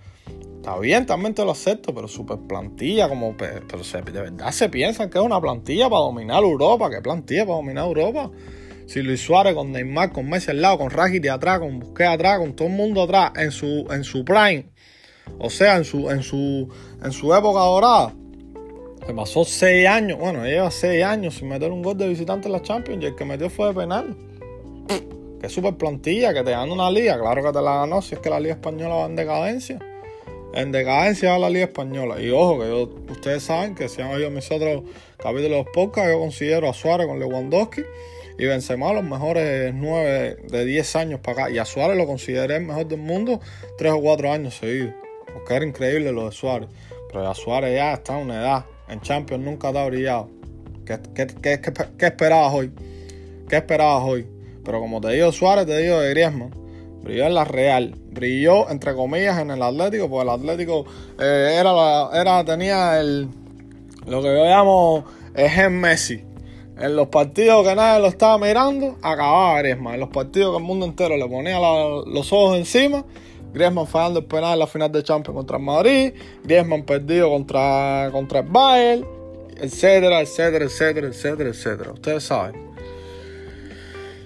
Está 0.54 0.78
bien, 0.78 1.04
también 1.04 1.34
te 1.34 1.44
lo 1.44 1.50
acepto, 1.50 1.92
pero 1.92 2.06
super 2.06 2.38
plantilla, 2.46 3.08
como, 3.08 3.36
pero 3.36 3.82
de 4.12 4.20
verdad 4.22 4.52
se 4.52 4.68
piensan 4.68 5.10
que 5.10 5.18
es 5.18 5.24
una 5.24 5.40
plantilla 5.40 5.90
para 5.90 6.02
dominar 6.02 6.44
Europa. 6.44 6.90
¿Qué 6.90 7.00
plantilla 7.02 7.44
para 7.44 7.56
dominar 7.56 7.88
Europa? 7.88 8.30
Si 8.86 9.02
Luis 9.02 9.20
Suárez 9.20 9.54
con 9.54 9.72
Neymar, 9.72 10.12
con 10.12 10.30
Messi 10.30 10.52
al 10.52 10.62
lado, 10.62 10.78
con 10.78 10.90
de 10.90 11.28
atrás, 11.28 11.58
con 11.58 11.80
Busquets 11.80 12.10
atrás, 12.10 12.38
con 12.38 12.54
todo 12.54 12.68
el 12.68 12.74
mundo 12.74 13.02
atrás, 13.02 13.32
en 13.34 13.50
su, 13.50 13.84
en 13.90 14.04
su 14.04 14.24
prime, 14.24 14.66
o 15.40 15.50
sea, 15.50 15.76
en 15.76 15.84
su, 15.84 16.08
en 16.08 16.22
su, 16.22 16.68
en 17.02 17.10
su 17.10 17.34
época 17.34 17.58
dorada. 17.58 18.14
Se 19.08 19.14
pasó 19.14 19.42
seis 19.42 19.88
años, 19.88 20.18
bueno, 20.18 20.44
lleva 20.44 20.70
seis 20.70 21.02
años 21.02 21.36
sin 21.36 21.48
meter 21.48 21.72
un 21.72 21.82
gol 21.82 21.96
de 21.96 22.06
visitante 22.06 22.46
en 22.46 22.52
la 22.52 22.60
Champions 22.60 23.02
y 23.02 23.06
el 23.06 23.16
que 23.16 23.24
metió 23.24 23.48
fue 23.48 23.68
de 23.68 23.72
penal. 23.72 24.14
Qué 25.40 25.48
super 25.48 25.74
plantilla, 25.76 26.34
que 26.34 26.42
te 26.42 26.50
dan 26.50 26.70
una 26.70 26.90
liga, 26.90 27.18
claro 27.18 27.42
que 27.42 27.50
te 27.50 27.62
la 27.62 27.76
ganó, 27.76 28.02
si 28.02 28.16
es 28.16 28.20
que 28.20 28.28
la 28.28 28.38
liga 28.38 28.56
española 28.56 28.96
va 28.96 29.06
en 29.06 29.16
decadencia 29.16 29.78
en 30.52 30.72
decadencia 30.72 31.34
a 31.34 31.38
la 31.38 31.48
Liga 31.48 31.64
Española. 31.66 32.20
Y 32.20 32.30
ojo, 32.30 32.58
que 32.60 33.12
ustedes 33.12 33.44
saben 33.44 33.74
que 33.74 33.88
si 33.88 34.02
han 34.02 34.10
oído 34.10 34.30
mis 34.30 34.50
otros 34.50 34.82
capítulos 35.16 35.42
de 35.42 35.56
los 35.56 35.66
podcasts, 35.72 36.10
yo 36.10 36.18
considero 36.18 36.68
a 36.68 36.74
Suárez 36.74 37.06
con 37.06 37.18
Lewandowski 37.18 37.82
y 38.38 38.44
Benzema 38.44 38.92
los 38.92 39.04
mejores 39.04 39.72
9 39.74 40.36
de 40.48 40.64
10 40.64 40.96
años 40.96 41.20
para 41.20 41.44
acá. 41.44 41.50
Y 41.50 41.58
a 41.58 41.64
Suárez 41.64 41.96
lo 41.96 42.06
consideré 42.06 42.56
el 42.56 42.64
mejor 42.64 42.86
del 42.86 43.00
mundo 43.00 43.40
3 43.78 43.92
o 43.92 44.00
4 44.00 44.32
años 44.32 44.54
seguidos. 44.54 44.94
Porque 45.32 45.54
era 45.54 45.64
increíble 45.64 46.12
lo 46.12 46.26
de 46.26 46.32
Suárez. 46.32 46.68
Pero 47.08 47.28
a 47.28 47.34
Suárez 47.34 47.74
ya 47.74 47.94
está 47.94 48.18
en 48.18 48.26
una 48.26 48.40
edad. 48.40 48.64
En 48.88 49.00
Champions 49.00 49.44
nunca 49.44 49.72
te 49.72 49.78
ha 49.78 49.86
brillado. 49.86 50.30
¿Qué, 50.84 52.06
esperabas 52.06 52.54
hoy? 52.54 52.72
¿Qué 53.48 53.56
esperabas 53.56 54.02
hoy? 54.04 54.26
Pero 54.64 54.80
como 54.80 55.00
te 55.00 55.12
digo 55.12 55.32
Suárez, 55.32 55.66
te 55.66 55.78
digo 55.78 56.00
de 56.00 56.10
Griezmann 56.10 56.68
brilló 57.02 57.26
en 57.26 57.34
la 57.34 57.44
Real, 57.44 57.94
brilló 58.10 58.68
entre 58.70 58.94
comillas 58.94 59.38
en 59.38 59.50
el 59.50 59.62
Atlético, 59.62 60.08
porque 60.08 60.24
el 60.24 60.28
Atlético 60.28 60.84
eh, 61.18 61.56
era, 61.58 62.10
era, 62.12 62.44
tenía 62.44 63.00
el 63.00 63.28
lo 64.06 64.22
que 64.22 64.28
yo 64.28 64.44
llamo 64.44 65.04
el 65.34 65.70
Messi. 65.70 66.24
En 66.78 66.94
los 66.94 67.08
partidos 67.08 67.66
que 67.66 67.74
nadie 67.74 68.00
lo 68.00 68.06
estaba 68.06 68.38
mirando, 68.38 68.96
acababa 69.02 69.58
Griezmann. 69.58 69.94
En 69.94 70.00
los 70.00 70.10
partidos 70.10 70.52
que 70.52 70.58
el 70.58 70.64
mundo 70.64 70.86
entero 70.86 71.16
le 71.16 71.26
ponía 71.26 71.58
los 71.58 72.32
ojos 72.32 72.56
encima, 72.56 73.04
Griezmann 73.52 73.86
fallando 73.86 74.20
el 74.20 74.26
penal 74.26 74.54
en 74.54 74.58
la 74.58 74.66
final 74.66 74.92
de 74.92 75.02
Champions 75.02 75.36
contra 75.36 75.56
el 75.56 75.62
Madrid, 75.62 76.12
Griezmann 76.44 76.84
perdido 76.84 77.30
contra, 77.30 78.08
contra 78.12 78.40
el 78.40 78.46
Bayern, 78.48 79.06
etcétera, 79.56 80.20
etcétera, 80.20 80.64
etcétera, 80.64 81.08
etcétera, 81.08 81.50
etcétera. 81.50 81.92
Ustedes 81.92 82.24
saben. 82.24 82.68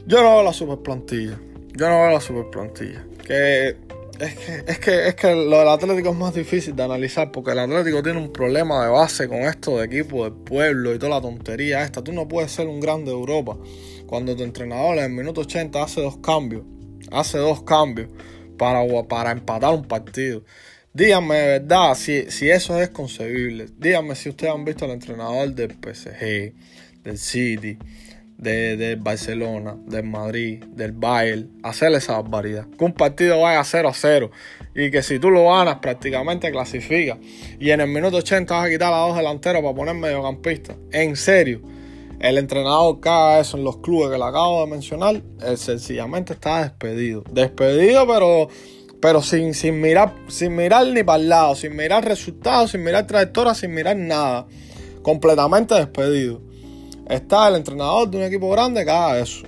Yo 0.07 0.23
no 0.23 0.31
veo 0.31 0.43
la 0.43 0.52
super 0.52 0.79
plantilla. 0.79 1.38
Yo 1.75 1.88
no 1.88 2.02
veo 2.02 2.11
la 2.11 2.21
super 2.21 2.50
plantilla. 2.50 3.05
Que 3.25 3.76
es 4.19 4.35
que, 4.35 4.64
es 4.67 4.79
que, 4.79 5.09
es 5.09 5.14
que 5.14 5.35
lo 5.35 5.59
del 5.59 5.69
Atlético 5.69 6.11
es 6.11 6.17
más 6.17 6.35
difícil 6.35 6.76
de 6.76 6.83
analizar 6.83 7.33
porque 7.33 7.52
el 7.52 7.59
Atlético 7.59 8.02
tiene 8.02 8.21
un 8.21 8.33
problema 8.33 8.85
de 8.85 8.91
base 8.91 9.29
con 9.29 9.38
esto 9.38 9.79
de 9.79 9.87
equipo 9.87 10.25
del 10.25 10.33
pueblo 10.33 10.95
y 10.95 10.99
toda 10.99 11.17
la 11.17 11.21
tontería 11.21 11.83
esta. 11.83 12.05
Tú 12.05 12.12
no 12.12 12.29
puedes 12.29 12.52
ser 12.52 12.69
un 12.69 12.81
grande 12.81 13.11
de 13.11 13.17
Europa 13.17 13.57
cuando 14.07 14.37
tu 14.37 14.43
entrenador 14.43 14.99
en 14.99 15.05
el 15.05 15.11
minuto 15.12 15.41
80 15.41 15.83
hace 15.83 16.02
dos 16.02 16.19
cambios. 16.19 16.62
Hace 17.11 17.38
dos 17.38 17.62
cambios 17.62 18.09
para, 18.62 19.09
para 19.09 19.33
empatar 19.33 19.75
un 19.75 19.85
partido. 19.85 20.45
Díganme 20.95 21.35
de 21.35 21.47
verdad 21.59 21.95
si, 21.97 22.31
si 22.31 22.49
eso 22.49 22.81
es 22.81 22.90
concebible. 22.90 23.66
Díganme 23.76 24.14
si 24.14 24.28
ustedes 24.28 24.52
han 24.54 24.64
visto 24.64 24.85
al 24.85 24.92
entrenador 24.92 25.52
del 25.52 25.73
PSG, 25.73 26.52
del 27.02 27.19
City, 27.19 27.76
de, 28.38 28.97
Barcelona, 29.00 29.76
del 29.87 30.04
Madrid, 30.04 30.62
del 30.64 30.92
Bayern, 30.92 31.50
hacer 31.64 31.92
esa 31.92 32.21
barbaridad. 32.21 32.69
Que 32.78 32.85
un 32.85 32.92
partido 32.92 33.40
vaya 33.40 33.64
0 33.64 33.88
a 33.88 33.95
0 33.95 34.31
y 34.76 34.90
que 34.92 35.02
si 35.02 35.19
tú 35.19 35.31
lo 35.31 35.49
ganas 35.49 35.76
prácticamente 35.76 36.52
clasifica. 36.52 37.19
Y 37.59 37.71
en 37.71 37.81
el 37.81 37.88
minuto 37.88 38.19
80 38.19 38.54
vas 38.54 38.66
a 38.66 38.71
quitar 38.71 38.92
a 38.92 38.99
dos 38.99 39.16
delanteros 39.16 39.62
para 39.62 39.75
poner 39.75 39.95
mediocampista. 39.97 40.76
En 40.92 41.16
serio, 41.16 41.62
el 42.23 42.38
entrenador 42.38 43.00
que 43.00 43.09
haga 43.09 43.41
eso 43.41 43.57
en 43.57 43.64
los 43.64 43.79
clubes 43.79 44.11
que 44.11 44.19
le 44.19 44.25
acabo 44.25 44.64
de 44.64 44.71
mencionar, 44.71 45.23
sencillamente 45.57 46.33
está 46.33 46.62
despedido. 46.62 47.25
Despedido, 47.31 48.07
pero 48.07 48.49
pero 49.00 49.21
sin, 49.21 49.52
sin, 49.52 49.81
mirar, 49.81 50.14
sin 50.29 50.55
mirar 50.55 50.87
ni 50.87 51.02
para 51.02 51.21
el 51.21 51.29
lado, 51.29 51.57
sin 51.57 51.75
mirar 51.75 52.05
resultados, 52.05 52.71
sin 52.71 52.85
mirar 52.85 53.05
trayectoria, 53.05 53.52
sin 53.52 53.75
mirar 53.75 53.97
nada. 53.97 54.47
Completamente 55.02 55.75
despedido 55.75 56.41
está 57.09 57.49
el 57.49 57.57
entrenador 57.57 58.09
de 58.09 58.19
un 58.19 58.23
equipo 58.23 58.49
grande 58.50 58.85
que 58.85 58.91
haga 58.91 59.19
eso. 59.19 59.45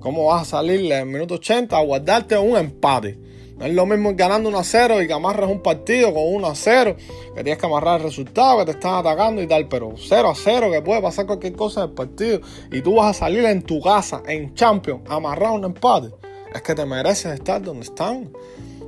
¿Cómo 0.00 0.26
vas 0.26 0.42
a 0.42 0.58
salirle 0.58 0.94
en 0.94 1.08
el 1.08 1.12
minuto 1.12 1.34
80 1.34 1.76
a 1.76 1.82
guardarte 1.82 2.38
un 2.38 2.56
empate? 2.56 3.18
No 3.56 3.64
es 3.64 3.72
lo 3.72 3.86
mismo 3.86 4.12
ganando 4.14 4.48
1 4.50 4.58
a 4.58 4.64
0 4.64 5.02
y 5.02 5.06
que 5.06 5.12
amarres 5.12 5.48
un 5.48 5.62
partido 5.62 6.12
con 6.12 6.22
1 6.26 6.46
a 6.46 6.54
0, 6.54 6.96
que 7.34 7.42
tienes 7.42 7.58
que 7.58 7.66
amarrar 7.66 8.00
el 8.00 8.04
resultado, 8.04 8.58
que 8.58 8.66
te 8.66 8.70
están 8.72 8.94
atacando 8.94 9.42
y 9.42 9.46
tal, 9.46 9.66
pero 9.66 9.94
0 9.96 10.30
a 10.30 10.34
0, 10.34 10.70
que 10.70 10.82
puede 10.82 11.00
pasar 11.00 11.26
cualquier 11.26 11.54
cosa 11.54 11.84
en 11.84 11.90
el 11.90 11.94
partido 11.94 12.40
y 12.70 12.82
tú 12.82 12.96
vas 12.96 13.16
a 13.16 13.18
salir 13.18 13.44
en 13.46 13.62
tu 13.62 13.80
casa, 13.80 14.22
en 14.26 14.54
Champions, 14.54 15.02
amarrar 15.08 15.52
un 15.52 15.64
empate. 15.64 16.14
Es 16.54 16.62
que 16.62 16.74
te 16.74 16.84
mereces 16.84 17.32
estar 17.32 17.62
donde 17.62 17.84
están 17.84 18.30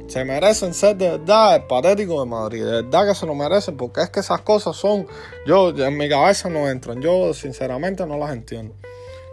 se 0.09 0.25
merecen 0.25 0.73
ser 0.73 0.97
de 0.97 1.11
verdad 1.11 1.57
el 1.57 1.65
patético 1.65 2.21
de 2.21 2.31
Madrid, 2.31 2.65
de 2.65 2.83
verdad 2.83 3.09
que 3.09 3.15
se 3.15 3.27
lo 3.27 3.35
merecen, 3.35 3.77
porque 3.77 4.01
es 4.01 4.09
que 4.09 4.21
esas 4.21 4.41
cosas 4.41 4.75
son, 4.75 5.07
yo 5.47 5.69
en 5.69 5.97
mi 5.99 6.09
cabeza 6.09 6.49
no 6.49 6.69
entran, 6.69 7.03
yo 7.03 7.35
sinceramente 7.35 8.07
no 8.07 8.17
las 8.17 8.33
entiendo. 8.33 8.75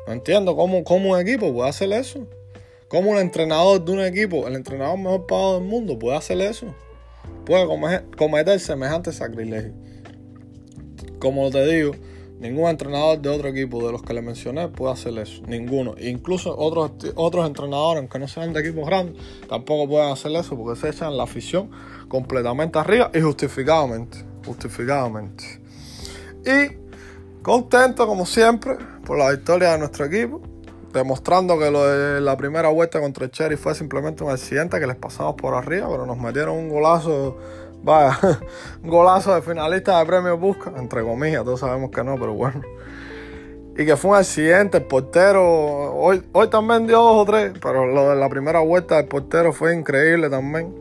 No 0.06 0.13
entiendo 0.13 0.56
cómo, 0.56 0.84
cómo 0.84 1.13
un 1.13 1.20
equipo 1.20 1.51
puede 1.54 1.70
hacer 1.70 1.94
eso. 1.94 2.27
Cómo 2.88 3.12
un 3.12 3.18
entrenador 3.18 3.84
de 3.84 3.92
un 3.92 4.00
equipo, 4.01 4.48
el 4.48 4.56
entrenador 4.56 4.98
mejor 4.98 5.25
pagado 5.25 5.60
del 5.60 5.68
mundo, 5.68 5.98
puede 5.98 6.18
hacer 6.18 6.39
eso. 6.42 6.74
Puede 7.46 7.68
cometer 8.18 8.60
semejante 8.60 9.12
sacrilegio. 9.12 9.74
Como 11.20 11.50
te 11.50 11.65
digo, 11.65 11.94
Ningún 12.39 12.70
entrenador 12.70 13.20
de 13.20 13.30
otro 13.30 13.48
equipo 13.48 13.86
de 13.86 13.94
los 13.94 14.04
que 14.04 14.13
le 14.13 14.22
mencioné 14.22 14.68
puede 14.68 14.92
hacer 14.92 15.18
eso. 15.18 15.42
Ninguno. 15.48 15.96
Incluso 15.98 16.56
otros, 16.58 16.92
otros 17.15 17.48
entrenadores, 17.48 18.01
aunque 18.01 18.20
no 18.20 18.27
sean 18.27 18.51
de 18.51 18.60
equipos 18.60 18.86
grandes, 18.86 19.15
tampoco 19.48 19.88
pueden 19.88 20.12
hacer 20.12 20.34
eso 20.34 20.58
porque 20.58 20.80
se 20.80 20.89
echan 20.89 21.15
la 21.15 21.24
afición 21.24 21.72
completamente 22.10 22.77
arriba 22.77 23.10
y 23.13 23.22
justificadamente. 23.22 24.18
Justificadamente. 24.46 25.62
Y 26.46 27.42
contento, 27.42 28.06
como 28.06 28.25
siempre, 28.25 28.75
por 29.06 29.18
la 29.18 29.32
victoria 29.32 29.72
de 29.72 29.80
nuestro 29.80 30.06
equipo. 30.06 30.42
Demostrando 30.96 31.60
que 31.60 31.70
lo 31.70 31.86
de 31.86 32.22
la 32.22 32.38
primera 32.38 32.70
vuelta 32.70 33.02
contra 33.02 33.25
el 33.25 33.32
Cherry 33.32 33.58
fue 33.58 33.75
simplemente 33.75 34.24
un 34.24 34.32
accidente 34.32 34.80
que 34.80 34.88
les 34.88 34.96
pasamos 34.96 35.36
por 35.36 35.54
arriba, 35.54 35.90
pero 35.90 36.06
nos 36.06 36.18
metieron 36.18 36.56
un 36.56 36.70
golazo 36.70 37.38
Vaya, 37.84 38.18
un 38.84 38.90
golazo 38.90 39.36
de 39.36 39.42
finalista 39.42 40.00
de 40.00 40.06
premio 40.06 40.38
Busca, 40.38 40.72
entre 40.75 41.04
comillas, 41.04 41.44
todos 41.44 41.60
sabemos 41.60 41.92
que 41.92 42.04
no, 42.04 42.16
pero 42.16 42.34
bueno. 42.34 42.62
y 43.78 43.86
que 43.86 43.96
fue 43.96 44.12
un 44.12 44.18
accidente. 44.18 44.78
El 44.78 44.86
portero, 44.86 45.94
hoy, 45.94 46.24
hoy 46.32 46.50
también 46.50 46.88
dio 46.88 46.98
dos 46.98 47.18
o 47.18 47.25
tres, 47.25 47.54
pero 47.62 47.86
lo 47.86 48.10
de 48.10 48.16
la 48.16 48.28
primera 48.28 48.60
vuelta 48.60 48.96
del 48.96 49.06
portero 49.06 49.54
fue 49.54 49.75
increíble 49.75 50.30
también. 50.30 50.74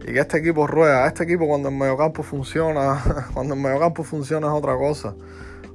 Y 0.00 0.12
que 0.12 0.20
este 0.20 0.38
equipo 0.38 0.66
rueda. 0.66 1.06
Este 1.06 1.24
equipo 1.24 1.46
cuando 1.46 1.68
el 1.68 1.74
mediocampo 1.74 2.22
funciona, 2.22 3.02
cuando 3.34 3.54
el 3.54 3.60
mediocampo 3.60 4.04
funciona 4.04 4.46
es 4.46 4.52
otra 4.52 4.76
cosa. 4.76 5.14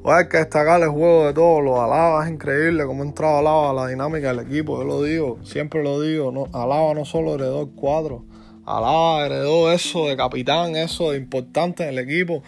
Hoy 0.03 0.13
hay 0.13 0.27
que 0.29 0.38
destacar 0.38 0.81
el 0.81 0.89
juego 0.89 1.27
de 1.27 1.34
todos. 1.34 1.63
Los 1.63 1.77
Alaba 1.79 2.25
es 2.25 2.31
increíble 2.31 2.86
cómo 2.88 3.03
ha 3.03 3.05
entrado 3.05 3.38
Alaba 3.38 3.70
a 3.70 3.74
la 3.74 3.88
dinámica 3.88 4.34
del 4.34 4.39
equipo. 4.39 4.79
Yo 4.79 4.84
lo 4.84 5.03
digo, 5.03 5.38
siempre 5.43 5.84
lo 5.84 6.01
digo. 6.01 6.31
No, 6.31 6.48
Alaba 6.53 6.96
no 6.96 7.05
solo 7.05 7.36
heredó 7.36 7.62
el 7.62 7.70
cuadro, 7.70 8.25
Alaba 8.65 9.27
heredó 9.27 9.72
eso 9.72 10.08
de 10.08 10.17
capitán, 10.17 10.75
eso 10.75 11.12
de 11.12 11.17
importante 11.17 11.84
en 11.84 11.89
el 11.89 12.00
equipo. 12.00 12.41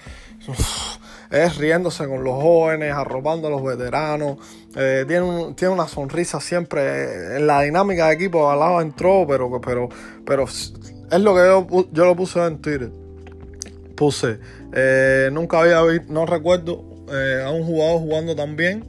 es 1.30 1.58
riéndose 1.58 2.08
con 2.08 2.24
los 2.24 2.34
jóvenes, 2.42 2.92
arropando 2.92 3.50
a 3.50 3.52
los 3.52 3.64
veteranos. 3.64 4.38
Eh, 4.76 5.06
tiene, 5.08 5.54
tiene 5.56 5.76
una 5.76 5.88
sonrisa 5.88 6.40
siempre. 6.42 7.38
En 7.38 7.46
la 7.46 7.62
dinámica 7.62 8.08
de 8.08 8.16
equipo, 8.16 8.50
Alaba 8.50 8.82
entró, 8.82 9.28
pero, 9.28 9.62
pero, 9.62 9.90
pero 10.26 10.46
es 10.46 10.74
lo 11.12 11.36
que 11.36 11.42
yo, 11.42 11.88
yo 11.92 12.06
lo 12.06 12.16
puse 12.16 12.44
en 12.44 12.60
Twitter. 12.60 12.92
Puse, 13.96 14.40
eh, 14.74 15.30
nunca 15.32 15.60
había 15.60 15.84
visto, 15.84 16.12
no 16.12 16.26
recuerdo 16.26 16.93
eh, 17.14 17.44
a 17.44 17.52
un 17.52 17.64
jugador 17.64 18.00
jugando 18.00 18.36
tan 18.36 18.56
bien 18.56 18.86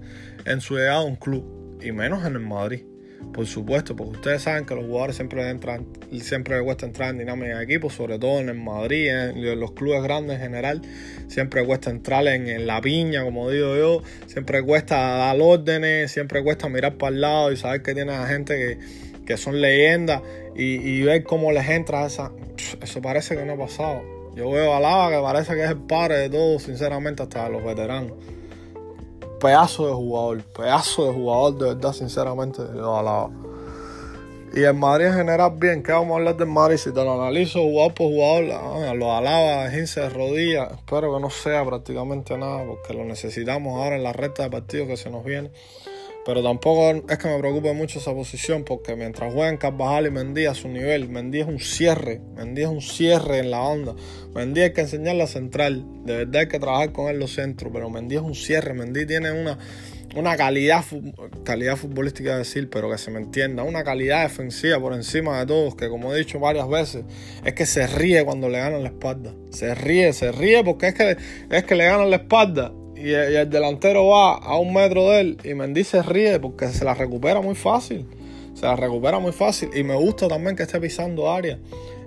en 0.46 0.60
su 0.60 0.76
llegada 0.76 0.98
a 0.98 1.04
un 1.04 1.16
club, 1.16 1.78
y 1.82 1.92
menos 1.92 2.24
en 2.24 2.34
el 2.34 2.40
Madrid. 2.40 2.84
Por 3.32 3.46
supuesto, 3.46 3.96
porque 3.96 4.12
ustedes 4.12 4.42
saben 4.42 4.64
que 4.64 4.74
los 4.74 4.84
jugadores 4.84 5.16
siempre 5.16 5.48
entran, 5.48 5.86
siempre 6.20 6.54
les 6.54 6.64
cuesta 6.64 6.86
entrar 6.86 7.10
en 7.10 7.18
dinámica 7.18 7.58
de 7.58 7.64
equipo, 7.64 7.90
sobre 7.90 8.18
todo 8.18 8.38
en 8.38 8.48
el 8.48 8.54
Madrid, 8.54 9.08
en 9.08 9.60
los 9.60 9.72
clubes 9.72 10.02
grandes 10.02 10.36
en 10.36 10.42
general, 10.42 10.82
siempre 11.26 11.64
cuesta 11.64 11.90
entrar 11.90 12.26
en, 12.28 12.66
la 12.66 12.80
piña, 12.80 13.24
como 13.24 13.50
digo 13.50 13.76
yo, 13.76 14.02
siempre 14.26 14.62
cuesta 14.62 14.96
dar 14.96 15.36
órdenes, 15.40 16.12
siempre 16.12 16.44
cuesta 16.44 16.68
mirar 16.68 16.96
para 16.96 17.14
el 17.14 17.20
lado 17.22 17.52
y 17.52 17.56
saber 17.56 17.82
que 17.82 17.94
tiene 17.94 18.12
a 18.12 18.26
gente 18.26 18.78
que, 19.26 19.36
son 19.36 19.60
leyendas 19.60 20.22
y, 20.54 21.02
ver 21.02 21.24
cómo 21.24 21.50
les 21.50 21.68
entra 21.68 22.06
esa. 22.06 22.30
Eso 22.80 23.02
parece 23.02 23.36
que 23.36 23.44
no 23.44 23.54
ha 23.54 23.58
pasado. 23.58 24.13
Yo 24.34 24.50
veo 24.50 24.74
a 24.74 24.80
Lava 24.80 25.10
que 25.10 25.22
parece 25.22 25.54
que 25.54 25.64
es 25.64 25.70
el 25.70 25.78
padre 25.78 26.18
de 26.18 26.30
todos, 26.30 26.62
sinceramente, 26.62 27.22
hasta 27.22 27.48
los 27.48 27.62
veteranos 27.62 28.12
pedazo 29.44 29.88
de 29.88 29.92
jugador, 29.92 30.42
pedazo 30.56 31.06
de 31.06 31.12
jugador 31.12 31.58
de 31.58 31.74
verdad, 31.74 31.92
sinceramente, 31.92 32.62
lo 32.72 32.96
alaba. 32.96 33.30
Y 34.54 34.62
el 34.62 34.72
Madrid 34.72 35.08
en 35.08 35.14
general, 35.16 35.52
bien, 35.56 35.82
¿qué 35.82 35.92
vamos 35.92 36.12
a 36.12 36.14
hablar 36.14 36.38
del 36.38 36.48
Madrid? 36.48 36.78
Si 36.78 36.94
te 36.94 37.04
lo 37.04 37.20
analizo 37.20 37.60
jugador 37.60 37.92
por 37.92 38.06
jugador, 38.06 38.96
lo 38.96 39.14
alaba, 39.14 39.70
15 39.70 40.00
de 40.00 40.08
rodillas. 40.08 40.72
Espero 40.72 41.14
que 41.14 41.20
no 41.20 41.28
sea 41.28 41.62
prácticamente 41.62 42.38
nada, 42.38 42.64
porque 42.64 42.94
lo 42.94 43.04
necesitamos 43.04 43.78
ahora 43.78 43.96
en 43.96 44.02
la 44.02 44.14
recta 44.14 44.44
de 44.44 44.50
partido 44.50 44.86
que 44.86 44.96
se 44.96 45.10
nos 45.10 45.22
viene. 45.24 45.50
Pero 46.24 46.42
tampoco 46.42 47.04
es 47.08 47.18
que 47.18 47.28
me 47.28 47.38
preocupe 47.38 47.72
mucho 47.74 47.98
esa 47.98 48.14
posición 48.14 48.64
porque 48.64 48.96
mientras 48.96 49.32
juegan 49.32 49.58
Carvajal 49.58 50.06
y 50.06 50.10
Mendy 50.10 50.46
a 50.46 50.54
su 50.54 50.68
nivel, 50.68 51.08
Mendy 51.08 51.40
es 51.40 51.46
un 51.46 51.60
cierre, 51.60 52.20
Mendy 52.36 52.62
es 52.62 52.68
un 52.68 52.80
cierre 52.80 53.40
en 53.40 53.50
la 53.50 53.60
onda. 53.60 53.94
Mendy 54.34 54.62
hay 54.62 54.72
que 54.72 54.80
enseñar 54.80 55.16
la 55.16 55.26
central, 55.26 55.84
de 56.04 56.16
verdad 56.18 56.42
hay 56.42 56.48
que 56.48 56.58
trabajar 56.58 56.92
con 56.92 57.10
él 57.10 57.18
los 57.18 57.34
centros, 57.34 57.70
pero 57.74 57.90
Mendy 57.90 58.16
es 58.16 58.22
un 58.22 58.34
cierre, 58.34 58.72
Mendy 58.72 59.04
tiene 59.04 59.32
una, 59.32 59.58
una 60.16 60.34
calidad, 60.38 60.82
calidad 61.44 61.76
futbolística 61.76 62.38
decir, 62.38 62.70
pero 62.70 62.90
que 62.90 62.96
se 62.96 63.10
me 63.10 63.18
entienda, 63.18 63.62
una 63.62 63.84
calidad 63.84 64.22
defensiva 64.22 64.80
por 64.80 64.94
encima 64.94 65.40
de 65.40 65.46
todos, 65.46 65.74
que 65.74 65.90
como 65.90 66.14
he 66.14 66.18
dicho 66.18 66.40
varias 66.40 66.70
veces, 66.70 67.04
es 67.44 67.52
que 67.52 67.66
se 67.66 67.86
ríe 67.86 68.24
cuando 68.24 68.48
le 68.48 68.58
ganan 68.60 68.82
la 68.82 68.88
espalda. 68.88 69.34
Se 69.50 69.74
ríe, 69.74 70.14
se 70.14 70.32
ríe 70.32 70.64
porque 70.64 70.88
es 70.88 70.94
que, 70.94 71.16
es 71.50 71.64
que 71.64 71.74
le 71.74 71.84
ganan 71.84 72.08
la 72.08 72.16
espalda 72.16 72.72
y 73.04 73.12
el, 73.12 73.50
delantero 73.50 74.06
va 74.06 74.36
a 74.36 74.56
un 74.56 74.72
metro 74.72 75.10
de 75.10 75.20
él 75.20 75.38
y 75.44 75.52
Mendy 75.52 75.84
se 75.84 76.02
ríe 76.02 76.40
porque 76.40 76.68
se 76.68 76.86
la 76.86 76.94
recupera 76.94 77.42
muy 77.42 77.54
fácil. 77.54 78.06
Se 78.54 78.64
la 78.64 78.76
recupera 78.76 79.18
muy 79.18 79.32
fácil. 79.32 79.68
Y 79.74 79.84
me 79.84 79.94
gusta 79.94 80.26
también 80.26 80.56
que 80.56 80.62
esté 80.62 80.80
pisando 80.80 81.30
área. 81.30 81.58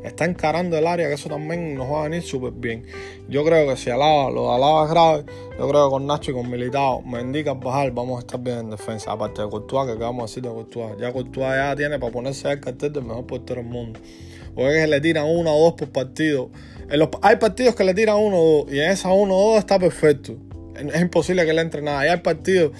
Está 0.04 0.26
encarando 0.26 0.76
el 0.76 0.88
área, 0.88 1.08
que 1.08 1.14
eso 1.14 1.30
también 1.30 1.76
nos 1.76 1.92
va 1.92 2.02
a 2.02 2.04
venir 2.06 2.24
súper 2.24 2.54
bien. 2.54 2.84
Yo 3.30 3.46
creo 3.46 3.68
que 3.68 3.78
si 3.78 3.92
Alaba, 3.92 4.32
lo 4.32 4.50
de 4.50 4.56
Alaba 4.56 4.86
es 4.86 4.90
grave, 4.90 5.26
yo 5.60 5.70
creo 5.70 5.86
que 5.86 5.92
con 5.92 6.08
Nacho 6.08 6.32
y 6.32 6.34
con 6.34 6.50
Militao, 6.50 7.04
Mendy 7.04 7.44
bajar, 7.44 7.92
vamos 7.92 8.18
a 8.18 8.20
estar 8.22 8.40
bien 8.40 8.58
en 8.58 8.70
defensa. 8.72 9.12
Aparte 9.12 9.44
de 9.44 9.50
Courtois, 9.50 9.88
que 9.88 10.00
vamos 10.00 10.24
a 10.24 10.26
decir 10.26 10.42
de 10.42 10.50
Courtois. 10.50 10.98
Ya 11.00 11.14
Courtois 11.14 11.48
ya 11.48 11.76
tiene 11.76 12.00
para 12.00 12.12
ponerse 12.12 12.52
el 12.52 12.60
cartel 12.60 12.92
del 12.92 13.04
mejor 13.04 13.28
portero 13.28 13.62
del 13.62 13.70
mundo. 13.70 14.00
Porque 14.56 14.78
es 14.78 14.82
que 14.86 14.88
le 14.88 15.02
tiran 15.02 15.26
uno 15.28 15.56
o 15.56 15.64
dos 15.66 15.74
por 15.74 15.90
partido. 15.90 16.50
Hay 17.22 17.36
partidos 17.36 17.76
que 17.76 17.84
le 17.84 17.94
tiran 17.94 18.18
uno 18.18 18.38
o 18.40 18.64
dos. 18.64 18.74
Y 18.74 18.80
en 18.80 18.90
esa 18.90 19.14
uno 19.14 19.36
o 19.36 19.52
dos 19.52 19.60
está 19.60 19.78
perfecto 19.78 20.38
es 20.78 21.02
imposible 21.02 21.46
que 21.46 21.54
le 21.54 21.62
entre 21.62 21.82
nada. 21.82 22.06
Y 22.06 22.10
hay 22.10 22.18
partidos 22.18 22.72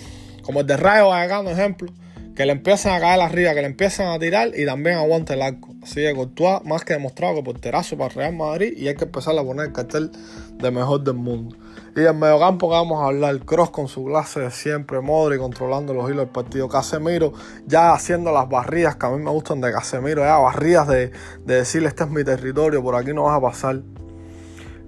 como 0.42 0.62
el 0.62 0.68
de 0.68 0.78
Rayo 0.78 1.10
Vallecano, 1.10 1.50
ejemplo, 1.50 1.92
que 2.38 2.46
le 2.46 2.52
empiezan 2.52 2.94
a 2.94 3.00
caer 3.00 3.20
arriba, 3.20 3.56
que 3.56 3.62
le 3.62 3.68
empiezan 3.68 4.08
a 4.10 4.20
tirar 4.20 4.52
y 4.56 4.64
también 4.64 4.98
aguanta 4.98 5.34
el 5.34 5.42
arco. 5.42 5.70
Así 5.82 5.96
que 5.96 6.14
Courtois, 6.14 6.64
más 6.66 6.86
que 6.86 6.94
demostrado 6.94 7.34
que 7.34 7.42
porterazo 7.42 7.98
para 7.98 8.14
Real 8.14 8.36
Madrid 8.36 8.74
y 8.78 8.88
hay 8.88 8.96
que 8.96 9.06
empezar 9.06 9.36
a 9.38 9.44
poner 9.44 9.66
el 9.66 9.74
cartel 9.74 10.12
de 10.56 10.70
mejor 10.70 11.04
del 11.04 11.16
mundo. 11.16 11.56
Y 11.96 12.02
el 12.02 12.14
mediocampo 12.14 12.70
que 12.70 12.76
vamos 12.76 13.02
a 13.02 13.08
hablar, 13.08 13.40
Cross 13.40 13.72
con 13.72 13.88
su 13.88 14.06
clase 14.06 14.40
de 14.42 14.52
siempre, 14.52 15.02
Modri 15.02 15.40
controlando 15.40 15.96
los 15.96 16.06
hilos 16.12 16.26
del 16.26 16.30
partido, 16.30 16.70
Casemiro 16.70 17.34
ya 17.66 17.92
haciendo 17.92 18.32
las 18.32 18.48
barridas 18.48 18.98
que 18.98 19.08
a 19.08 19.10
mí 19.10 19.18
me 19.18 19.32
gustan 19.32 19.60
de 19.60 19.72
Casemiro, 19.72 20.22
ya 20.22 20.38
barridas 20.38 20.88
de, 20.88 21.12
de 21.44 21.56
decirle 21.56 21.88
este 21.88 22.04
es 22.04 22.10
mi 22.12 22.24
territorio, 22.24 22.84
por 22.84 22.96
aquí 22.96 23.14
no 23.14 23.24
vas 23.24 23.38
a 23.38 23.42
pasar. 23.42 23.82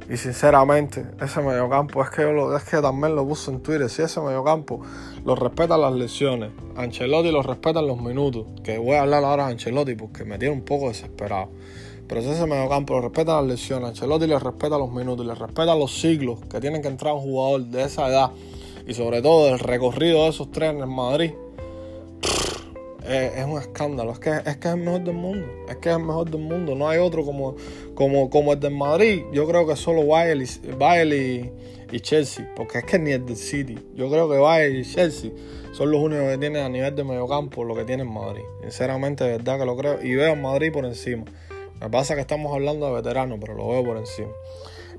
Y 0.10 0.18
sinceramente, 0.18 1.06
ese 1.22 1.40
mediocampo, 1.40 2.04
es 2.04 2.10
que 2.10 2.24
yo 2.24 2.32
lo, 2.32 2.58
es 2.58 2.64
que 2.64 2.82
también 2.82 3.16
lo 3.16 3.28
puse 3.28 3.52
en 3.52 3.62
Twitter, 3.62 3.88
si 3.90 4.02
ese 4.02 4.20
mediocampo 4.20 4.82
lo 5.24 5.36
respeta 5.36 5.78
las 5.78 5.94
lesiones, 5.94 6.50
Ancelotti 6.76 7.32
lo 7.32 7.44
respeta 7.44 7.80
los 7.84 8.02
minutos, 8.02 8.48
que 8.64 8.80
voy 8.80 8.96
a 8.96 9.02
hablar 9.02 9.24
ahora 9.24 9.46
de 9.46 9.52
Ancelotti 9.52 9.94
porque 9.94 10.26
me 10.26 10.40
tiene 10.40 10.56
un 10.56 10.64
poco 10.64 10.88
desesperado. 10.88 11.50
Pero 12.08 12.24
si 12.24 12.30
ese 12.30 12.48
mediocampo 12.48 12.96
lo 12.96 13.02
respeta 13.02 13.36
las 13.36 13.46
lesiones, 13.46 13.90
Ancelotti 13.90 14.26
le 14.26 14.40
respeta 14.40 14.80
los 14.80 14.92
minutos, 14.92 15.24
le 15.24 15.36
respeta 15.36 15.76
los 15.76 16.00
siglos 16.00 16.40
que 16.50 16.60
tienen 16.60 16.82
que 16.82 16.88
entrar 16.88 17.14
un 17.14 17.22
jugador 17.22 17.66
de 17.66 17.84
esa 17.84 18.08
edad 18.08 18.32
y 18.88 18.96
sobre 18.96 19.22
todo 19.22 19.50
el 19.50 19.60
recorrido 19.60 20.24
de 20.24 20.30
esos 20.30 20.50
trenes 20.50 20.82
en 20.82 20.90
Madrid, 20.90 21.34
es, 23.10 23.46
un 23.46 23.60
escándalo. 23.60 24.12
Es 24.12 24.20
que, 24.20 24.30
es 24.30 24.58
que 24.58 24.68
es 24.68 24.74
el 24.74 24.78
mejor 24.78 25.02
del 25.02 25.16
mundo. 25.16 25.48
Es 25.68 25.78
que 25.78 25.90
es 25.90 25.96
el 25.96 26.04
mejor 26.04 26.30
del 26.30 26.42
mundo. 26.42 26.76
No 26.76 26.88
hay 26.88 27.00
otro 27.00 27.26
como, 27.26 27.56
como, 27.96 28.30
como 28.30 28.54
el 28.54 28.60
del 28.60 28.76
Madrid. 28.76 29.24
Yo 29.32 29.48
creo 29.48 29.68
que 29.68 29.76
solo 29.76 30.06
Bayern 30.06 30.42
y, 31.12 31.52
y, 31.92 32.00
Chelsea. 32.00 32.52
Porque 32.56 32.80
es 32.80 32.84
que 32.86 33.00
ni 33.00 33.12
el 33.12 33.26
del 33.26 33.36
City. 33.36 33.78
Yo 33.96 34.10
creo 34.10 34.30
que 34.30 34.38
Bayern 34.38 34.76
y 34.76 34.84
Chelsea 34.84 35.32
son 35.74 35.92
los 35.92 36.02
únicos 36.02 36.26
que 36.28 36.38
tienen 36.38 36.64
a 36.64 36.70
nivel 36.70 36.96
de 36.96 37.04
mediocampo 37.04 37.64
lo 37.64 37.76
que 37.76 37.84
tiene 37.84 38.04
en 38.04 38.14
Madrid. 38.14 38.44
Sinceramente, 38.62 39.24
de 39.24 39.32
verdad 39.32 39.60
que 39.60 39.66
lo 39.66 39.76
creo. 39.76 40.02
Y 40.02 40.16
veo 40.16 40.34
a 40.34 40.36
Madrid 40.36 40.72
por 40.72 40.86
encima. 40.86 41.26
Me 41.82 41.90
pasa 41.90 42.16
que 42.16 42.22
estamos 42.22 42.54
hablando 42.54 42.88
de 42.88 42.94
veteranos, 42.94 43.40
pero 43.40 43.56
lo 43.56 43.70
veo 43.70 43.84
por 43.84 43.98
encima. 43.98 44.30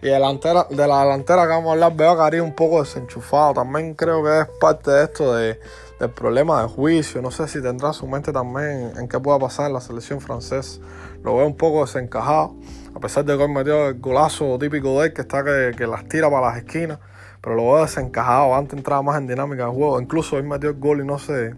Y 0.03 0.07
delantera, 0.07 0.67
de 0.71 0.87
la 0.87 1.03
delantera 1.03 1.43
que 1.43 1.49
vamos 1.49 1.69
a 1.69 1.73
hablar, 1.73 1.95
veo 1.95 2.11
a 2.11 2.17
Cari 2.17 2.41
un 2.41 2.55
poco 2.55 2.83
desenchufado. 2.83 3.53
También 3.55 3.95
creo 3.95 4.25
que 4.25 4.41
es 4.41 4.47
parte 4.59 4.91
de 4.91 5.05
esto 5.05 5.35
de 5.35 5.61
del 6.01 6.11
problema 6.11 6.63
de 6.63 6.69
juicio. 6.69 7.21
No 7.21 7.31
sé 7.31 7.47
si 7.47 7.63
tendrá 7.63 7.93
su 7.93 8.09
mente 8.09 8.33
también 8.33 8.93
en 8.97 9.07
qué 9.07 9.21
pueda 9.21 9.39
pasar 9.39 9.67
en 9.67 9.75
la 9.75 9.81
selección 9.81 10.21
francesa. 10.21 10.81
Lo 11.23 11.37
veo 11.37 11.47
un 11.47 11.57
poco 11.57 11.83
desencajado, 11.85 12.57
a 12.95 13.01
pesar 13.01 13.25
de 13.27 13.37
que 13.37 13.43
hoy 13.45 13.53
metió 13.53 13.89
el 13.89 14.01
golazo 14.01 14.59
típico 14.59 15.01
de 15.01 15.09
él, 15.09 15.13
que 15.13 15.21
está 15.21 15.45
que, 15.45 15.87
las 15.87 16.09
tira 16.09 16.31
para 16.31 16.49
las 16.49 16.57
esquinas. 16.57 16.99
Pero 17.43 17.55
lo 17.55 17.73
veo 17.73 17.83
desencajado, 17.83 18.55
antes 18.55 18.77
entraba 18.77 19.03
más 19.03 19.19
en 19.19 19.27
dinámica 19.27 19.67
de 19.67 19.71
juego. 19.71 20.01
Incluso 20.01 20.37
hoy 20.37 20.43
metió 20.43 20.71
el 20.71 20.79
gol 20.79 21.01
y 21.01 21.05
no 21.05 21.19
se 21.19 21.55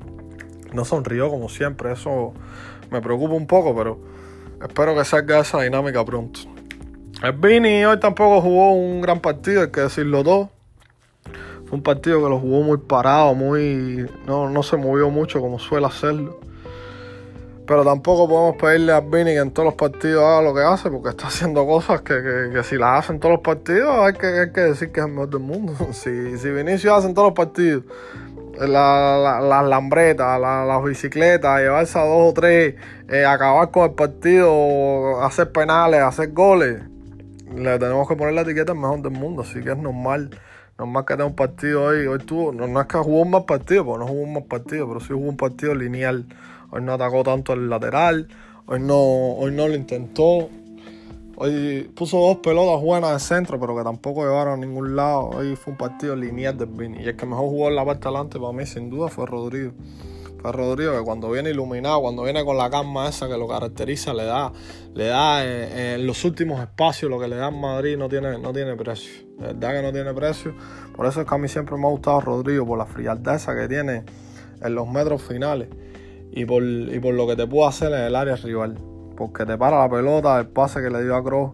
no 0.72 0.84
sonrió 0.84 1.30
como 1.30 1.48
siempre. 1.48 1.92
Eso 1.92 2.34
me 2.90 3.00
preocupa 3.00 3.34
un 3.34 3.46
poco, 3.46 3.74
pero 3.76 4.00
espero 4.60 4.94
que 4.96 5.04
salga 5.04 5.38
esa 5.38 5.60
dinámica 5.62 6.04
pronto. 6.04 6.40
El 7.22 7.32
Vini 7.34 7.84
hoy 7.84 8.00
tampoco 8.00 8.40
jugó 8.40 8.72
un 8.72 9.00
gran 9.00 9.20
partido, 9.20 9.62
hay 9.62 9.70
que 9.70 9.82
decirlo 9.82 10.24
todo 10.24 10.50
un 11.72 11.82
partido 11.82 12.22
que 12.22 12.28
lo 12.28 12.38
jugó 12.38 12.62
muy 12.62 12.76
parado, 12.76 13.34
muy 13.34 14.06
no, 14.26 14.48
no 14.50 14.62
se 14.62 14.76
movió 14.76 15.10
mucho 15.10 15.40
como 15.40 15.58
suele 15.58 15.86
hacerlo. 15.86 16.38
Pero 17.66 17.84
tampoco 17.84 18.28
podemos 18.28 18.56
pedirle 18.56 18.92
a 18.92 19.00
Vini 19.00 19.32
que 19.32 19.38
en 19.38 19.50
todos 19.50 19.66
los 19.66 19.74
partidos 19.74 20.22
haga 20.22 20.42
lo 20.42 20.54
que 20.54 20.60
hace, 20.60 20.90
porque 20.90 21.08
está 21.08 21.28
haciendo 21.28 21.64
cosas 21.64 22.02
que, 22.02 22.50
que, 22.52 22.62
si 22.62 22.76
las 22.76 23.00
hace 23.00 23.14
en 23.14 23.20
todos 23.20 23.36
los 23.36 23.42
partidos 23.42 23.88
hay 23.98 24.12
que, 24.12 24.26
hay 24.26 24.52
que 24.52 24.60
decir 24.60 24.92
que 24.92 25.00
es 25.00 25.06
el 25.06 25.12
mejor 25.12 25.30
del 25.30 25.40
mundo. 25.40 25.74
Si, 25.92 26.36
si 26.38 26.50
Vinicio 26.50 26.94
hace 26.94 27.08
en 27.08 27.14
todos 27.14 27.28
los 27.28 27.36
partidos 27.36 27.84
las 28.58 28.68
la, 28.68 29.40
la 29.40 29.62
lambretas, 29.62 30.38
las 30.38 30.84
bicicletas, 30.84 31.60
llevarse 31.60 31.98
a 31.98 32.04
dos 32.04 32.30
o 32.30 32.34
tres, 32.34 32.74
eh, 33.08 33.24
acabar 33.24 33.70
con 33.70 33.84
el 33.84 33.94
partido, 33.94 35.22
hacer 35.22 35.50
penales, 35.52 36.00
hacer 36.00 36.32
goles, 36.32 36.82
le 37.54 37.78
tenemos 37.78 38.06
que 38.06 38.14
poner 38.14 38.34
la 38.34 38.42
etiqueta 38.42 38.72
el 38.72 38.78
mejor 38.78 39.00
del 39.00 39.12
mundo, 39.12 39.42
así 39.42 39.62
que 39.62 39.70
es 39.70 39.78
normal 39.78 40.30
más 40.86 41.04
que 41.04 41.14
tenga 41.14 41.26
un 41.26 41.34
partido 41.34 41.84
hoy. 41.84 42.06
Hoy 42.06 42.18
tuvo, 42.20 42.52
no, 42.52 42.80
es 42.80 42.86
que 42.86 42.98
jugó 42.98 43.22
un 43.22 43.30
más 43.30 43.44
partido, 43.44 43.84
porque 43.84 44.04
no 44.04 44.06
jugó 44.06 44.22
un 44.22 44.46
partido, 44.46 44.88
pero 44.88 45.00
sí 45.00 45.08
jugó 45.12 45.28
un 45.28 45.36
partido 45.36 45.74
lineal. 45.74 46.26
Hoy 46.70 46.82
no 46.82 46.94
atacó 46.94 47.22
tanto 47.22 47.52
el 47.52 47.68
lateral, 47.68 48.28
hoy 48.66 48.80
no, 48.80 48.96
hoy 48.96 49.52
no 49.52 49.68
lo 49.68 49.74
intentó. 49.74 50.48
Hoy 51.36 51.90
puso 51.94 52.18
dos 52.18 52.36
pelotas 52.38 52.80
buenas 52.82 53.12
de 53.12 53.18
centro, 53.18 53.58
pero 53.58 53.76
que 53.76 53.82
tampoco 53.82 54.22
llevaron 54.22 54.54
a 54.54 54.66
ningún 54.66 54.94
lado. 54.94 55.30
Hoy 55.30 55.56
fue 55.56 55.72
un 55.72 55.78
partido 55.78 56.14
lineal 56.14 56.56
del 56.56 56.68
Vini. 56.68 56.98
Y 57.02 57.08
el 57.08 57.16
que 57.16 57.26
mejor 57.26 57.46
jugó 57.46 57.68
en 57.68 57.76
la 57.76 57.84
parte 57.84 58.08
delante 58.08 58.38
para 58.38 58.52
mí, 58.52 58.66
sin 58.66 58.90
duda, 58.90 59.08
fue 59.08 59.26
Rodrigo. 59.26 59.72
Rodrigo 60.50 60.98
que 60.98 61.04
cuando 61.04 61.30
viene 61.30 61.50
iluminado, 61.50 62.00
cuando 62.00 62.24
viene 62.24 62.44
con 62.44 62.56
la 62.56 62.70
calma 62.70 63.08
esa 63.08 63.28
que 63.28 63.36
lo 63.36 63.46
caracteriza, 63.46 64.14
le 64.14 64.24
da, 64.24 64.52
le 64.94 65.06
da 65.06 65.44
en, 65.44 66.06
los 66.06 66.24
últimos 66.24 66.60
espacios 66.60 67.10
lo 67.10 67.20
que 67.20 67.28
le 67.28 67.36
da 67.36 67.48
en 67.48 67.60
Madrid, 67.60 67.96
no 67.96 68.08
tiene, 68.08 68.38
no 68.38 68.52
tiene 68.52 68.74
precio. 68.74 69.24
De 69.38 69.48
verdad 69.48 69.72
que 69.74 69.82
no 69.82 69.92
tiene 69.92 70.12
precio. 70.14 70.54
Por 70.96 71.06
eso 71.06 71.20
es 71.20 71.28
que 71.28 71.34
a 71.34 71.38
mí 71.38 71.48
siempre 71.48 71.76
me 71.76 71.86
ha 71.86 71.90
gustado 71.90 72.20
Rodrigo, 72.20 72.66
por 72.66 72.78
la 72.78 72.86
frialdad 72.86 73.36
esa 73.36 73.54
que 73.54 73.68
tiene 73.68 74.04
en 74.60 74.74
los 74.74 74.88
metros 74.88 75.22
finales 75.22 75.68
y 76.32 76.44
por, 76.44 76.62
y 76.62 76.98
por 76.98 77.14
lo 77.14 77.26
que 77.26 77.36
te 77.36 77.46
puede 77.46 77.68
hacer 77.68 77.92
en 77.92 78.00
el 78.00 78.16
área 78.16 78.36
rival. 78.36 78.76
Porque 79.16 79.44
te 79.44 79.58
para 79.58 79.78
la 79.78 79.90
pelota, 79.90 80.38
el 80.40 80.48
pase 80.48 80.80
que 80.82 80.90
le 80.90 81.04
dio 81.04 81.14
a 81.14 81.22
Cross. 81.22 81.52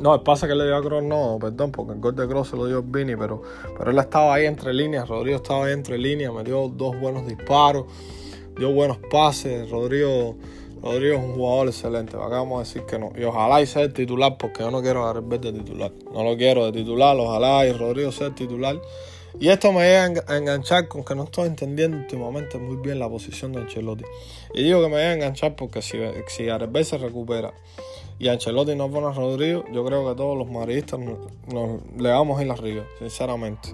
No, 0.00 0.14
el 0.14 0.22
pase 0.22 0.48
que 0.48 0.54
le 0.54 0.64
dio 0.64 0.76
a 0.76 0.82
Cross 0.82 1.02
no, 1.02 1.36
perdón, 1.38 1.72
porque 1.72 1.92
el 1.92 2.00
gol 2.00 2.16
de 2.16 2.26
Cross 2.26 2.48
se 2.48 2.56
lo 2.56 2.66
dio 2.66 2.82
Vini, 2.82 3.16
pero, 3.16 3.42
pero 3.76 3.90
él 3.90 3.98
estaba 3.98 4.34
ahí 4.34 4.46
entre 4.46 4.72
líneas, 4.72 5.06
Rodrigo 5.06 5.36
estaba 5.36 5.66
ahí 5.66 5.74
entre 5.74 5.98
líneas, 5.98 6.32
me 6.32 6.42
dio 6.42 6.68
dos 6.68 6.98
buenos 6.98 7.26
disparos, 7.26 7.84
dio 8.56 8.72
buenos 8.72 8.96
pases, 9.10 9.68
Rodrigo, 9.68 10.36
Rodrigo 10.82 11.18
es 11.18 11.22
un 11.22 11.34
jugador 11.34 11.68
excelente, 11.68 12.16
vamos 12.16 12.56
a 12.56 12.60
decir 12.60 12.84
que 12.86 12.98
no. 12.98 13.12
Y 13.14 13.24
ojalá 13.24 13.60
y 13.60 13.66
sea 13.66 13.82
el 13.82 13.92
titular, 13.92 14.38
porque 14.38 14.62
yo 14.62 14.70
no 14.70 14.80
quiero 14.80 15.06
a 15.06 15.12
de 15.12 15.52
titular, 15.52 15.92
no 16.14 16.24
lo 16.24 16.34
quiero 16.36 16.64
de 16.64 16.72
titular, 16.72 17.14
ojalá 17.18 17.66
y 17.66 17.72
Rodrigo 17.72 18.10
sea 18.10 18.28
el 18.28 18.34
titular 18.34 18.80
y 19.40 19.48
esto 19.48 19.72
me 19.72 19.80
llega 19.80 20.22
a 20.28 20.36
enganchar 20.36 20.86
con 20.86 21.02
que 21.02 21.14
no 21.14 21.24
estoy 21.24 21.48
entendiendo 21.48 21.96
últimamente 21.96 22.58
muy 22.58 22.76
bien 22.76 22.98
la 22.98 23.08
posición 23.08 23.52
de 23.52 23.60
Ancelotti. 23.60 24.04
Y 24.52 24.64
digo 24.64 24.82
que 24.82 24.88
me 24.88 24.96
llega 24.96 25.08
a 25.08 25.14
enganchar 25.14 25.56
porque 25.56 25.80
si, 25.80 25.96
si 26.28 26.44
se 26.84 26.98
recupera 26.98 27.54
y 28.18 28.28
Ancelotti 28.28 28.74
no 28.74 28.90
pone 28.90 29.06
a 29.06 29.12
Rodrigo, 29.12 29.64
yo 29.72 29.82
creo 29.82 30.06
que 30.06 30.14
todos 30.14 30.36
los 30.36 30.50
madridistas 30.50 31.00
nos, 31.00 31.80
le 31.96 32.10
vamos 32.10 32.38
a 32.38 32.44
ir 32.44 32.50
arriba, 32.50 32.84
sinceramente. 32.98 33.70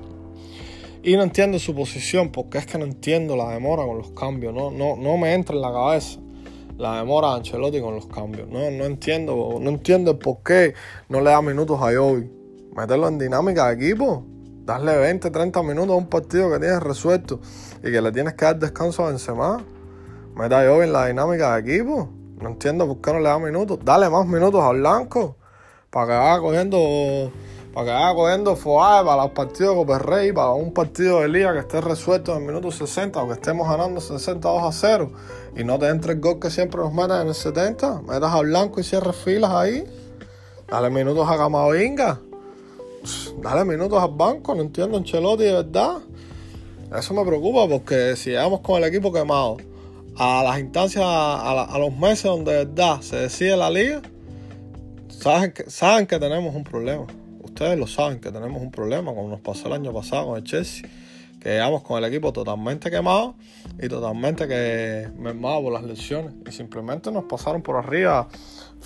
Y 1.02 1.16
no 1.16 1.24
entiendo 1.24 1.58
su 1.58 1.74
posición 1.74 2.30
porque 2.30 2.58
es 2.58 2.66
que 2.66 2.78
no 2.78 2.84
entiendo 2.84 3.34
la 3.34 3.50
demora 3.50 3.84
con 3.84 3.98
los 3.98 4.12
cambios. 4.12 4.54
No, 4.54 4.70
no, 4.70 4.94
no 4.94 5.16
me 5.16 5.34
entra 5.34 5.56
en 5.56 5.62
la 5.62 5.72
cabeza 5.72 6.20
la 6.78 6.98
demora 6.98 7.30
de 7.30 7.34
Ancelotti 7.38 7.80
con 7.80 7.96
los 7.96 8.06
cambios. 8.06 8.48
No, 8.48 8.70
no 8.70 8.84
entiendo, 8.84 9.58
no 9.60 9.68
entiendo 9.68 10.16
por 10.16 10.44
qué 10.44 10.74
no 11.08 11.20
le 11.20 11.30
da 11.30 11.42
minutos 11.42 11.80
a 11.82 11.92
Jovi. 11.92 12.30
Meterlo 12.76 13.08
en 13.08 13.18
dinámica 13.18 13.66
de 13.66 13.84
equipo 13.84 14.35
darle 14.66 14.98
20, 14.98 15.30
30 15.30 15.62
minutos 15.62 15.92
a 15.92 15.94
un 15.94 16.08
partido 16.08 16.50
que 16.50 16.58
tienes 16.58 16.82
resuelto 16.82 17.40
y 17.78 17.92
que 17.92 18.02
le 18.02 18.10
tienes 18.10 18.34
que 18.34 18.44
dar 18.44 18.58
descanso 18.58 19.04
a 19.04 19.10
Benzema. 19.10 19.64
Meta 20.34 20.64
yo 20.64 20.82
en 20.82 20.92
la 20.92 21.06
dinámica 21.06 21.54
de 21.54 21.60
equipo. 21.60 22.10
No 22.40 22.50
entiendo 22.50 22.86
por 22.86 23.00
qué 23.00 23.12
le 23.18 23.22
da 23.22 23.38
minutos. 23.38 23.78
Dale 23.82 24.10
más 24.10 24.26
minutos 24.26 24.62
al 24.62 24.80
Blanco 24.80 25.36
para 25.88 26.06
que 26.06 26.12
vaya 26.12 26.40
cogiendo 26.40 27.32
para 27.72 27.86
que 27.86 27.92
vaya 27.92 28.14
cogiendo 28.14 28.56
foaje 28.56 29.04
para 29.04 29.22
los 29.22 29.30
partidos 29.32 29.86
de 29.86 29.98
Rey, 29.98 30.32
para 30.32 30.50
un 30.50 30.74
partido 30.74 31.20
de 31.20 31.28
liga 31.28 31.52
que 31.52 31.60
esté 31.60 31.80
resuelto 31.80 32.32
en 32.32 32.42
el 32.42 32.46
minuto 32.46 32.70
60 32.70 33.22
o 33.22 33.28
que 33.28 33.34
estemos 33.34 33.68
ganando 33.68 34.00
62 34.00 34.62
a 34.62 34.72
0 34.72 35.12
y 35.56 35.62
no 35.62 35.78
te 35.78 35.86
entre 35.88 36.14
el 36.14 36.20
gol 36.20 36.40
que 36.40 36.50
siempre 36.50 36.80
nos 36.80 36.92
meten 36.92 37.20
en 37.20 37.28
el 37.28 37.34
70. 37.34 38.02
Metas 38.02 38.32
al 38.32 38.46
Blanco 38.46 38.80
y 38.80 38.84
cierres 38.84 39.16
filas 39.16 39.52
ahí. 39.52 39.84
Dale 40.68 40.90
minutos 40.90 41.28
a 41.30 41.36
Camavinga 41.36 42.20
dale 43.42 43.64
minutos 43.64 44.02
al 44.02 44.12
banco, 44.12 44.54
no 44.54 44.62
entiendo 44.62 44.96
Ancelotti 44.96 45.44
de 45.44 45.52
verdad. 45.52 45.98
Eso 46.96 47.14
me 47.14 47.24
preocupa 47.24 47.68
porque 47.68 48.16
si 48.16 48.30
llegamos 48.30 48.60
con 48.60 48.82
el 48.82 48.88
equipo 48.88 49.12
quemado 49.12 49.56
a 50.16 50.42
las 50.44 50.58
instancias, 50.58 51.04
a, 51.04 51.76
los 51.78 51.96
meses 51.96 52.24
donde 52.24 52.52
de 52.52 52.64
verdad 52.64 53.00
se 53.00 53.16
decide 53.16 53.56
la 53.56 53.70
liga, 53.70 54.02
saben 55.08 55.52
que, 55.52 55.68
saben 55.70 56.06
que 56.06 56.18
tenemos 56.18 56.54
un 56.54 56.64
problema. 56.64 57.06
Ustedes 57.42 57.78
lo 57.78 57.86
saben 57.86 58.20
que 58.20 58.30
tenemos 58.30 58.62
un 58.62 58.70
problema, 58.70 59.14
como 59.14 59.28
nos 59.28 59.40
pasó 59.40 59.68
el 59.68 59.74
año 59.74 59.92
pasado 59.92 60.26
con 60.26 60.36
el 60.36 60.44
Chelsea, 60.44 60.88
que 61.40 61.50
llegamos 61.50 61.82
con 61.82 62.02
el 62.02 62.04
equipo 62.04 62.32
totalmente 62.32 62.90
quemado 62.90 63.34
y 63.80 63.88
totalmente 63.88 64.46
que 64.46 65.08
mermado 65.18 65.62
por 65.62 65.72
las 65.72 65.82
lesiones. 65.82 66.34
Y 66.46 66.52
simplemente 66.52 67.10
nos 67.10 67.24
pasaron 67.24 67.62
por 67.62 67.76
arriba 67.76 68.28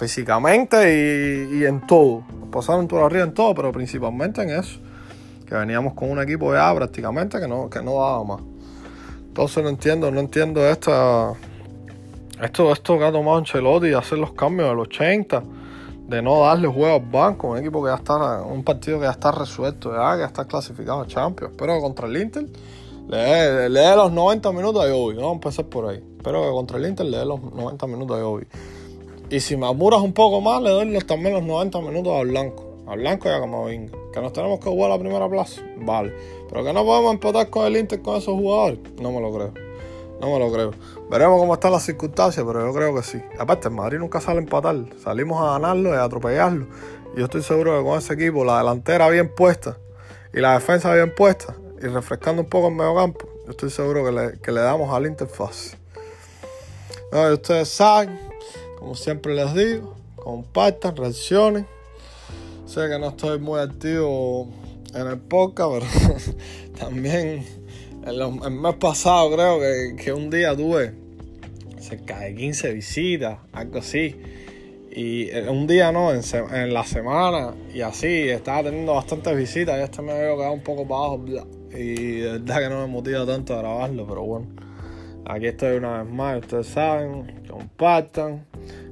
físicamente 0.01 1.49
y, 1.53 1.65
en 1.65 1.87
todo. 1.87 2.23
pasaron 2.51 2.89
por 2.89 3.03
arriba 3.03 3.25
en 3.25 3.35
todo, 3.35 3.55
pero 3.55 3.71
principalmente 3.71 4.43
en 4.43 4.51
eso. 4.51 4.81
Que 5.47 5.55
veníamos 5.55 5.93
con 5.93 6.11
un 6.11 6.23
equipo 6.23 6.53
de 6.53 6.59
A 6.59 6.75
prácticamente 6.75 7.39
que 7.39 7.47
no, 7.47 7.69
que 7.69 7.83
no 7.83 7.95
daba 7.95 8.25
más. 8.25 8.41
Entonces 9.29 9.63
no 9.63 9.69
entiendo, 9.69 10.11
no 10.11 10.21
entiendo 10.21 10.67
esta, 10.67 11.33
esto, 12.43 12.73
esto 12.73 12.99
que 12.99 13.05
ha 13.05 13.13
tomado 13.13 13.37
Ancelotti 13.37 13.89
de 13.89 13.97
hacer 13.97 14.19
los 14.19 14.33
cambios 14.33 14.71
del 14.71 14.79
80, 14.79 15.43
de 16.09 16.23
no 16.23 16.41
darle 16.41 16.67
juego 16.67 16.95
al 16.95 17.03
banco, 17.03 17.49
un 17.49 17.59
equipo 17.59 17.83
que 17.85 17.91
ya 17.91 17.97
está, 17.97 18.43
un 18.43 18.65
partido 18.65 18.99
que 18.99 19.05
ya 19.05 19.13
está 19.13 19.33
resuelto, 19.33 19.93
ya, 19.93 20.15
que 20.15 20.21
ya 20.21 20.27
está 20.27 20.47
clasificado 20.47 21.03
a 21.03 21.07
Champions. 21.07 21.55
Que 21.57 21.67
contra 21.67 22.07
el 22.07 22.17
Inter 22.17 22.47
le 23.09 23.19
dé, 23.69 23.97
los 23.97 24.11
90 24.13 24.51
minutos 24.53 24.83
a 24.83 24.95
Obi. 24.95 25.17
Vamos 25.17 25.33
a 25.33 25.35
empezar 25.35 25.67
por 25.67 25.91
ahí. 25.91 26.03
Espero 26.17 26.43
que 26.43 26.51
contra 26.51 26.79
el 26.79 26.87
Inter 26.87 27.07
le 27.07 27.19
dé 27.19 27.25
los 27.27 27.43
90 27.43 27.87
minutos 27.87 28.19
a 28.19 28.27
Obi. 28.27 28.47
Y 29.31 29.39
si 29.39 29.57
me 29.57 29.69
apuras 29.69 30.01
un 30.01 30.13
poco 30.13 30.41
más, 30.41 30.61
le 30.61 30.71
doy 30.71 30.91
los, 30.91 31.07
también 31.07 31.35
los 31.35 31.45
90 31.45 31.81
minutos 31.83 32.13
a 32.13 32.23
Blanco. 32.23 32.85
A 32.89 32.97
Blanco 32.97 33.29
y 33.29 33.31
a 33.31 33.39
Camavinga. 33.39 33.93
Que 34.13 34.21
nos 34.21 34.33
tenemos 34.33 34.59
que 34.59 34.69
jugar 34.69 34.91
a 34.91 34.95
la 34.95 35.01
primera 35.01 35.29
plaza. 35.29 35.63
Vale. 35.79 36.13
Pero 36.49 36.65
que 36.65 36.73
no 36.73 36.85
podemos 36.85 37.15
empatar 37.15 37.49
con 37.49 37.65
el 37.65 37.77
Inter 37.77 38.03
con 38.03 38.17
esos 38.17 38.35
jugadores. 38.35 38.81
No 39.01 39.13
me 39.13 39.21
lo 39.21 39.33
creo. 39.33 39.55
No 40.21 40.33
me 40.33 40.39
lo 40.41 40.53
creo. 40.53 40.73
Veremos 41.09 41.41
cómo 41.41 41.55
están 41.55 41.71
las 41.71 41.85
circunstancias, 41.85 42.45
pero 42.45 42.67
yo 42.67 42.75
creo 42.75 42.93
que 42.93 43.03
sí. 43.05 43.23
Aparte, 43.39 43.69
el 43.69 43.75
Madrid 43.75 43.99
nunca 43.99 44.21
sale 44.21 44.41
a 44.41 44.43
empatar. 44.43 44.77
Salimos 45.01 45.41
a 45.41 45.53
ganarlo 45.53 45.91
y 45.91 45.93
a 45.97 46.03
atropellarlo. 46.03 46.67
Y 47.15 47.21
yo 47.21 47.27
estoy 47.27 47.43
seguro 47.43 47.79
que 47.79 47.85
con 47.89 47.99
ese 47.99 48.15
equipo, 48.15 48.45
la 48.45 48.59
delantera 48.59 49.09
bien 49.11 49.33
puesta 49.33 49.79
y 50.35 50.41
la 50.41 50.55
defensa 50.55 50.93
bien 50.93 51.15
puesta 51.15 51.55
y 51.81 51.87
refrescando 51.87 52.43
un 52.43 52.49
poco 52.49 52.69
el 52.69 52.75
medio 52.75 52.95
campo, 52.95 53.29
yo 53.45 53.53
estoy 53.53 53.71
seguro 53.71 54.05
que 54.05 54.13
le, 54.13 54.39
que 54.41 54.53
le 54.53 54.61
damos 54.61 54.93
al 54.93 55.07
Inter 55.07 55.29
fácil. 55.29 55.79
Ustedes 57.33 57.69
saben 57.69 58.30
como 58.81 58.95
siempre 58.95 59.35
les 59.35 59.55
digo, 59.55 59.95
compartan, 60.17 60.97
reaccionen. 60.97 61.67
Sé 62.65 62.89
que 62.89 62.99
no 62.99 63.11
estoy 63.11 63.39
muy 63.39 63.61
activo 63.61 64.49
en 64.95 65.07
el 65.07 65.19
podcast, 65.19 65.71
pero 65.71 66.35
también 66.79 67.45
el 68.07 68.51
mes 68.53 68.75
pasado 68.77 69.31
creo 69.33 69.61
que, 69.97 70.13
un 70.15 70.31
día 70.31 70.57
tuve 70.57 70.95
cerca 71.79 72.21
de 72.21 72.35
15 72.35 72.73
visitas, 72.73 73.39
algo 73.53 73.81
así. 73.81 74.17
Y 74.91 75.29
eh, 75.29 75.47
un 75.49 75.67
día 75.67 75.93
no, 75.93 76.11
en, 76.13 76.75
la 76.75 76.85
semana 76.85 77.55
y 77.75 77.83
así, 77.83 78.31
estaba 78.31 78.63
teniendo 78.63 78.95
bastantes 78.95 79.37
visitas 79.37 79.79
y 79.79 79.83
este 79.83 80.01
me 80.01 80.13
había 80.13 80.35
quedado 80.35 80.53
un 80.53 80.63
poco 80.63 80.87
bajo 80.87 81.23
y 81.73 82.21
de 82.21 82.33
verdad 82.33 82.61
que 82.61 82.69
no 82.71 82.81
me 82.81 82.93
motiva 82.93 83.27
tanto 83.27 83.55
a 83.55 83.59
grabarlo, 83.59 84.07
pero 84.07 84.23
bueno, 84.25 84.47
aquí 85.27 85.47
estoy 85.47 85.77
una 85.77 86.03
vez 86.03 86.13
más, 86.13 86.41
ustedes 86.41 86.67
saben, 86.67 87.45
compartan, 87.49 88.50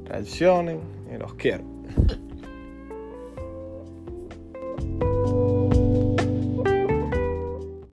Traicionen 0.08 0.80
y 1.14 1.18
los 1.18 1.34
quiero. 1.34 1.62